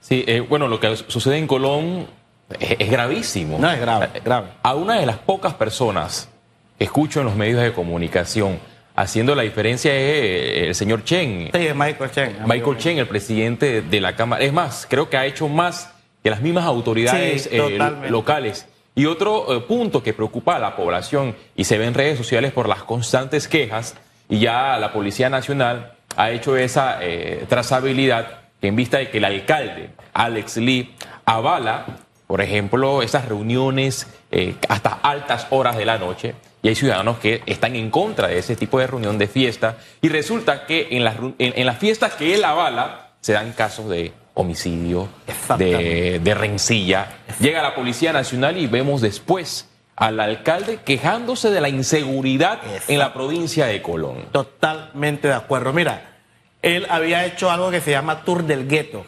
Sí, 0.00 0.24
eh, 0.26 0.40
bueno, 0.40 0.66
lo 0.66 0.80
que 0.80 0.96
sucede 0.96 1.36
en 1.36 1.46
Colón 1.46 2.06
es, 2.58 2.76
es 2.78 2.90
gravísimo. 2.90 3.58
No, 3.58 3.70
es 3.70 3.78
grave, 3.78 4.08
es 4.14 4.24
grave. 4.24 4.46
A 4.62 4.74
una 4.74 4.98
de 4.98 5.04
las 5.04 5.18
pocas 5.18 5.52
personas 5.52 6.30
escucho 6.80 7.20
en 7.20 7.26
los 7.26 7.36
medios 7.36 7.62
de 7.62 7.72
comunicación 7.72 8.58
haciendo 8.96 9.34
la 9.36 9.42
diferencia 9.42 9.94
es 9.94 10.00
eh, 10.00 10.66
el 10.66 10.74
señor 10.74 11.04
Chen. 11.04 11.50
Sí, 11.54 11.66
es 11.66 11.74
Michael 11.74 12.10
Chen. 12.10 12.36
Michael. 12.44 12.76
Chen, 12.78 12.98
el 12.98 13.06
presidente 13.06 13.82
de 13.82 14.00
la 14.00 14.16
Cámara. 14.16 14.44
Es 14.44 14.52
más, 14.52 14.86
creo 14.90 15.08
que 15.08 15.16
ha 15.16 15.24
hecho 15.24 15.48
más 15.48 15.92
que 16.22 16.30
las 16.30 16.42
mismas 16.42 16.64
autoridades 16.64 17.44
Sí, 17.44 17.48
eh, 17.52 17.78
locales. 18.08 18.66
Y 18.94 19.06
otro 19.06 19.56
eh, 19.56 19.60
punto 19.60 20.02
que 20.02 20.12
preocupa 20.12 20.56
a 20.56 20.58
la 20.58 20.76
población 20.76 21.36
y 21.54 21.64
se 21.64 21.78
ve 21.78 21.86
en 21.86 21.94
redes 21.94 22.18
sociales 22.18 22.52
por 22.52 22.68
las 22.68 22.82
constantes 22.82 23.48
quejas, 23.48 23.96
y 24.28 24.40
ya 24.40 24.76
la 24.78 24.92
Policía 24.92 25.30
Nacional 25.30 25.94
ha 26.16 26.30
hecho 26.30 26.56
esa 26.56 26.98
eh, 27.00 27.44
trazabilidad 27.48 28.40
que 28.60 28.68
en 28.68 28.76
vista 28.76 28.98
de 28.98 29.08
que 29.10 29.18
el 29.18 29.24
alcalde, 29.24 29.90
Alex 30.12 30.56
Lee, 30.58 30.94
avala, 31.24 31.86
por 32.30 32.42
ejemplo, 32.42 33.02
esas 33.02 33.24
reuniones 33.24 34.06
eh, 34.30 34.54
hasta 34.68 35.00
altas 35.02 35.48
horas 35.50 35.76
de 35.76 35.84
la 35.84 35.98
noche, 35.98 36.36
y 36.62 36.68
hay 36.68 36.76
ciudadanos 36.76 37.18
que 37.18 37.42
están 37.44 37.74
en 37.74 37.90
contra 37.90 38.28
de 38.28 38.38
ese 38.38 38.54
tipo 38.54 38.78
de 38.78 38.86
reunión 38.86 39.18
de 39.18 39.26
fiesta, 39.26 39.78
y 40.00 40.10
resulta 40.10 40.64
que 40.64 40.86
en 40.92 41.02
las, 41.02 41.16
en, 41.16 41.34
en 41.38 41.66
las 41.66 41.78
fiestas 41.78 42.14
que 42.14 42.32
él 42.36 42.44
avala 42.44 43.14
se 43.20 43.32
dan 43.32 43.52
casos 43.52 43.88
de 43.88 44.12
homicidio, 44.34 45.08
de, 45.58 46.20
de 46.22 46.34
rencilla. 46.34 47.08
Llega 47.40 47.62
la 47.62 47.74
Policía 47.74 48.12
Nacional 48.12 48.58
y 48.58 48.68
vemos 48.68 49.00
después 49.00 49.68
al 49.96 50.20
alcalde 50.20 50.78
quejándose 50.84 51.50
de 51.50 51.60
la 51.60 51.68
inseguridad 51.68 52.60
en 52.86 53.00
la 53.00 53.12
provincia 53.12 53.66
de 53.66 53.82
Colón. 53.82 54.26
Totalmente 54.30 55.26
de 55.26 55.34
acuerdo. 55.34 55.72
Mira, 55.72 56.20
él 56.62 56.86
había 56.90 57.26
hecho 57.26 57.50
algo 57.50 57.72
que 57.72 57.80
se 57.80 57.90
llama 57.90 58.22
Tour 58.22 58.44
del 58.44 58.68
Gueto. 58.68 59.04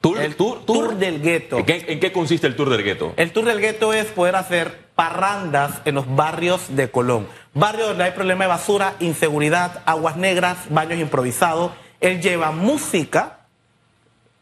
Tour, 0.00 0.18
El 0.20 0.34
tour- 0.36 0.64
tour 0.64 0.86
tour- 0.88 0.94
del 0.96 1.20
gueto. 1.20 1.58
¿En 1.58 1.66
qué, 1.66 1.84
en 1.88 2.00
qué 2.00 2.10
consiste 2.12 2.46
el 2.46 2.56
tour 2.56 2.70
del 2.70 2.82
gueto? 2.82 3.12
El 3.16 3.32
tour 3.32 3.44
del 3.44 3.60
gueto 3.60 3.92
es 3.92 4.06
poder 4.06 4.34
hacer 4.36 4.88
parrandas 4.94 5.82
en 5.84 5.94
los 5.94 6.14
barrios 6.16 6.74
de 6.74 6.90
Colón. 6.90 7.28
Barrios 7.52 7.88
donde 7.88 8.04
hay 8.04 8.12
problema 8.12 8.44
de 8.44 8.48
basura, 8.48 8.94
inseguridad, 9.00 9.82
aguas 9.84 10.16
negras, 10.16 10.56
baños 10.70 10.98
improvisados. 10.98 11.72
Él 12.00 12.22
lleva 12.22 12.50
música, 12.50 13.40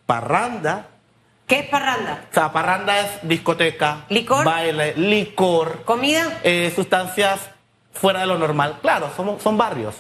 parranda. 0.07 0.87
¿Qué 1.47 1.61
es 1.61 1.69
parranda? 1.69 2.27
O 2.31 2.35
sea, 2.35 2.53
parranda 2.53 3.01
es 3.01 3.09
discoteca, 3.23 4.05
¿Licor? 4.11 4.45
baile, 4.45 4.95
licor, 4.97 5.83
¿Comida? 5.85 6.39
eh, 6.45 6.71
sustancias 6.77 7.41
fuera 7.93 8.21
de 8.21 8.27
lo 8.27 8.39
normal. 8.39 8.79
Claro, 8.83 9.11
son, 9.17 9.41
son 9.41 9.57
barrios. 9.57 9.95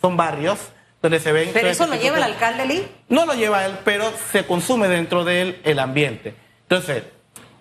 Son 0.00 0.16
barrios 0.16 0.58
donde 1.04 1.20
se 1.20 1.32
ven. 1.32 1.50
¿Pero 1.52 1.68
eso 1.68 1.86
lo 1.86 1.96
lleva 1.96 2.16
el 2.16 2.24
de- 2.24 2.32
alcalde 2.32 2.64
Lee? 2.66 2.86
no 3.10 3.26
lo 3.26 3.34
lleva 3.34 3.66
él, 3.66 3.72
pero 3.84 4.10
se 4.32 4.46
consume 4.46 4.88
dentro 4.88 5.22
de 5.22 5.42
él 5.42 5.60
el 5.64 5.78
ambiente. 5.78 6.34
Entonces, 6.62 7.02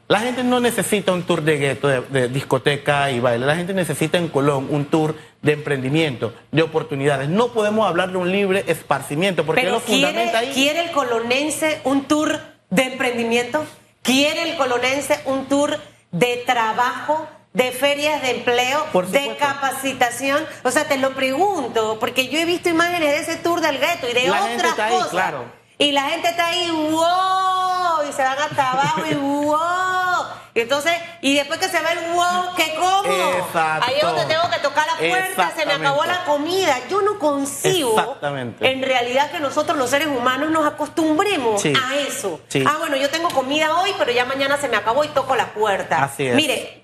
la 0.08 0.22
gente 0.22 0.44
no 0.46 0.62
necesita 0.62 1.12
un 1.12 1.24
tour 1.24 1.42
de 1.42 1.58
gueto, 1.58 1.90
de, 1.90 2.02
de 2.02 2.30
discoteca 2.30 3.12
y 3.12 3.20
baile. 3.20 3.46
La 3.46 3.56
gente 3.58 3.74
necesita 3.74 4.18
en 4.18 4.30
Colón 4.30 4.68
un 4.70 4.86
tour 4.86 5.16
de 5.42 5.52
emprendimiento, 5.54 6.34
de 6.52 6.62
oportunidades. 6.62 7.28
No 7.28 7.50
podemos 7.50 7.86
hablar 7.88 8.12
de 8.12 8.18
un 8.18 8.32
libre 8.32 8.64
esparcimiento, 8.68 9.46
porque 9.46 9.62
Pero 9.64 9.74
lo 9.74 9.80
fundamenta 9.82 10.40
¿quiere, 10.40 10.48
ahí. 10.48 10.54
¿quiere 10.54 10.80
el 10.86 10.92
colonense 10.92 11.82
un 11.84 12.06
tour 12.06 12.40
de 12.70 12.84
emprendimiento? 12.84 13.66
¿Quiere 14.04 14.52
el 14.52 14.56
colonense 14.58 15.20
un 15.26 15.48
tour 15.48 15.78
de 16.12 16.44
trabajo, 16.46 17.28
de 17.54 17.72
ferias 17.72 18.22
de 18.22 18.32
empleo, 18.32 18.86
Por 18.92 19.08
de 19.08 19.36
capacitación? 19.38 20.46
O 20.64 20.72
sea, 20.72 20.86
te 20.86 20.98
lo 20.98 21.14
pregunto, 21.14 21.98
porque 22.00 22.28
yo 22.28 22.40
he 22.40 22.46
visto 22.46 22.70
imágenes 22.70 23.12
de 23.12 23.18
ese 23.20 23.36
tour 23.38 23.62
del 23.62 23.78
gueto 23.80 24.10
y 24.10 24.14
de 24.14 24.28
La 24.28 24.44
otras 24.46 24.78
ahí, 24.80 24.94
cosas. 24.94 25.10
claro. 25.10 25.46
Y 25.78 25.92
la 25.92 26.04
gente 26.10 26.30
está 26.30 26.48
ahí, 26.48 26.70
wow, 26.72 28.08
y 28.08 28.14
se 28.14 28.22
van 28.24 28.38
hasta 28.40 28.72
abajo 28.72 29.02
y 29.10 29.16
wow. 29.16 30.26
Y 30.56 30.60
entonces, 30.62 30.94
y 31.22 31.34
después 31.36 31.60
que 31.60 31.68
se 31.68 31.82
va 31.82 31.92
el 31.94 32.00
wow, 32.14 32.56
¿qué 32.56 32.76
como? 32.76 33.12
Exacto. 33.12 33.86
Ahí 33.88 33.96
es 33.96 34.02
donde 34.04 34.26
tengo 34.26 34.48
que 34.52 34.60
tocar 34.60 34.86
la 34.86 34.98
puerta, 35.10 35.52
se 35.58 35.66
me 35.66 35.74
acabó 35.74 36.06
la 36.06 36.24
comida. 36.26 36.78
Yo 36.90 37.02
no 37.02 37.18
consigo 37.18 38.18
en 38.62 38.84
realidad 38.84 39.32
que 39.32 39.40
nosotros 39.40 39.76
los 39.78 39.90
seres 39.90 40.08
humanos 40.10 40.52
nos 40.52 40.66
acostumbremos 40.68 41.60
Sí. 41.62 41.74
a 41.76 41.96
eso. 41.98 42.40
Sí. 42.50 42.64
Ah, 42.68 42.76
bueno, 42.80 42.96
yo 42.98 43.10
tengo 43.10 43.30
comida 43.30 43.76
hoy, 43.80 43.96
pero 43.98 44.12
ya 44.12 44.26
mañana 44.26 44.58
se 44.58 44.68
me 44.68 44.78
acabó 44.78 45.04
y 45.04 45.08
toco 45.10 45.36
la 45.36 45.48
puerta. 45.54 46.04
Así 46.04 46.28
es. 46.28 46.36
Mire, 46.36 46.83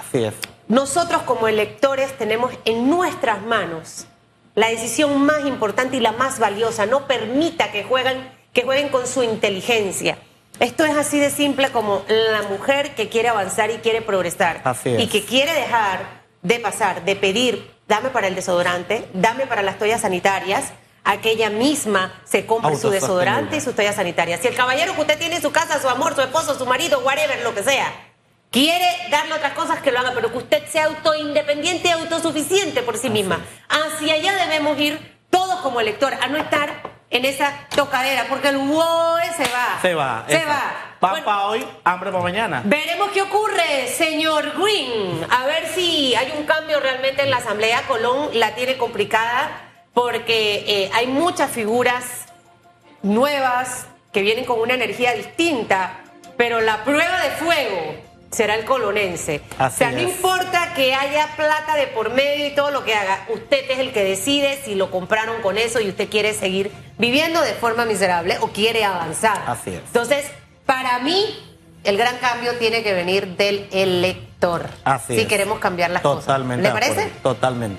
Así 0.00 0.24
es. 0.24 0.34
nosotros 0.68 1.22
como 1.22 1.48
electores 1.48 2.16
tenemos 2.16 2.52
en 2.64 2.88
nuestras 2.88 3.42
manos 3.42 4.06
la 4.54 4.68
decisión 4.68 5.24
más 5.24 5.46
importante 5.46 5.96
y 5.96 6.00
la 6.00 6.12
más 6.12 6.38
valiosa. 6.38 6.86
No 6.86 7.06
permita 7.06 7.70
que 7.72 7.84
jueguen, 7.84 8.30
que 8.52 8.62
jueguen 8.62 8.88
con 8.88 9.06
su 9.06 9.22
inteligencia. 9.22 10.18
Esto 10.58 10.84
es 10.84 10.96
así 10.96 11.18
de 11.18 11.30
simple 11.30 11.70
como 11.70 12.02
la 12.08 12.42
mujer 12.42 12.94
que 12.94 13.08
quiere 13.08 13.28
avanzar 13.28 13.70
y 13.70 13.78
quiere 13.78 14.02
progresar. 14.02 14.60
Así 14.64 14.90
es. 14.90 15.00
Y 15.00 15.06
que 15.06 15.24
quiere 15.24 15.52
dejar 15.54 16.20
de 16.42 16.58
pasar, 16.58 17.04
de 17.04 17.16
pedir, 17.16 17.70
dame 17.88 18.10
para 18.10 18.26
el 18.26 18.34
desodorante, 18.34 19.08
dame 19.14 19.46
para 19.46 19.62
las 19.62 19.78
toallas 19.78 20.02
sanitarias, 20.02 20.72
a 21.04 21.18
que 21.18 21.30
ella 21.30 21.48
misma 21.48 22.12
se 22.24 22.44
compre 22.44 22.76
su 22.76 22.90
desodorante 22.90 23.56
y 23.56 23.60
sus 23.60 23.74
toallas 23.74 23.96
sanitarias. 23.96 24.40
Si 24.40 24.48
el 24.48 24.54
caballero 24.54 24.94
que 24.94 25.00
usted 25.00 25.18
tiene 25.18 25.36
en 25.36 25.42
su 25.42 25.50
casa, 25.50 25.80
su 25.80 25.88
amor, 25.88 26.14
su 26.14 26.20
esposo, 26.20 26.58
su 26.58 26.66
marido, 26.66 27.00
whatever, 27.00 27.42
lo 27.42 27.54
que 27.54 27.62
sea, 27.62 27.90
quiere 28.50 28.86
darle 29.10 29.34
otras 29.34 29.52
cosas 29.52 29.80
que 29.80 29.92
lo 29.92 30.00
haga, 30.00 30.12
pero 30.14 30.30
que 30.30 30.38
usted 30.38 30.66
sea 30.68 30.86
autoindependiente 30.86 31.88
y 31.88 31.92
autosuficiente 31.92 32.82
por 32.82 32.96
sí 32.96 33.10
misma. 33.10 33.40
Hacia 33.68 34.14
allá 34.14 34.46
debemos 34.46 34.78
ir 34.78 35.18
todos 35.30 35.60
como 35.60 35.80
electores, 35.80 36.18
a 36.20 36.26
no 36.28 36.38
estar 36.38 36.82
en 37.10 37.24
esa 37.24 37.52
tocadera, 37.74 38.26
porque 38.28 38.48
el 38.48 38.58
wow 38.58 39.16
se 39.36 39.44
va. 39.44 39.78
Se 39.82 39.94
va. 39.94 40.24
Se 40.28 40.36
esa. 40.36 40.46
va. 40.46 40.90
Pan 41.00 41.10
Bueno, 41.12 41.24
para 41.24 41.46
hoy, 41.46 41.66
hambre 41.84 42.10
para 42.10 42.22
mañana. 42.22 42.62
Veremos 42.64 43.10
qué 43.10 43.22
ocurre, 43.22 43.88
señor 43.88 44.52
Green. 44.60 45.26
A 45.30 45.46
ver 45.46 45.66
si 45.68 46.14
hay 46.14 46.32
un 46.36 46.44
cambio 46.44 46.78
realmente 46.78 47.22
en 47.22 47.30
la 47.30 47.38
Asamblea. 47.38 47.82
Colón 47.88 48.28
la 48.34 48.54
tiene 48.54 48.76
complicada 48.76 49.50
porque 49.94 50.64
eh, 50.66 50.90
hay 50.92 51.06
muchas 51.06 51.50
figuras 51.50 52.26
nuevas 53.02 53.86
que 54.12 54.20
vienen 54.20 54.44
con 54.44 54.60
una 54.60 54.74
energía 54.74 55.14
distinta, 55.14 56.00
pero 56.36 56.60
la 56.60 56.84
prueba 56.84 57.20
de 57.22 57.30
fuego 57.30 58.09
será 58.30 58.54
el 58.54 58.64
colonense. 58.64 59.40
Así 59.58 59.74
o 59.74 59.78
sea, 59.78 59.92
no 59.92 59.98
es. 59.98 60.04
importa 60.04 60.72
que 60.74 60.94
haya 60.94 61.28
plata 61.36 61.74
de 61.76 61.88
por 61.88 62.12
medio 62.12 62.46
y 62.46 62.54
todo 62.54 62.70
lo 62.70 62.84
que 62.84 62.94
haga, 62.94 63.26
usted 63.28 63.70
es 63.70 63.78
el 63.78 63.92
que 63.92 64.04
decide 64.04 64.58
si 64.64 64.74
lo 64.74 64.90
compraron 64.90 65.42
con 65.42 65.58
eso 65.58 65.80
y 65.80 65.88
usted 65.88 66.08
quiere 66.08 66.32
seguir 66.34 66.70
viviendo 66.98 67.40
de 67.42 67.54
forma 67.54 67.84
miserable 67.84 68.36
o 68.40 68.48
quiere 68.48 68.84
avanzar. 68.84 69.42
Así 69.46 69.70
es. 69.70 69.80
Entonces, 69.86 70.26
para 70.66 70.98
mí, 71.00 71.24
el 71.84 71.96
gran 71.96 72.18
cambio 72.18 72.54
tiene 72.56 72.82
que 72.82 72.92
venir 72.92 73.36
del 73.36 73.68
elector. 73.72 74.66
Así 74.84 75.14
si 75.14 75.20
es. 75.22 75.26
queremos 75.28 75.58
cambiar 75.58 75.90
las 75.90 76.02
Totalmente 76.02 76.68
cosas. 76.70 76.88
¿Le 76.88 76.94
parece? 76.94 77.12
Totalmente. 77.22 77.78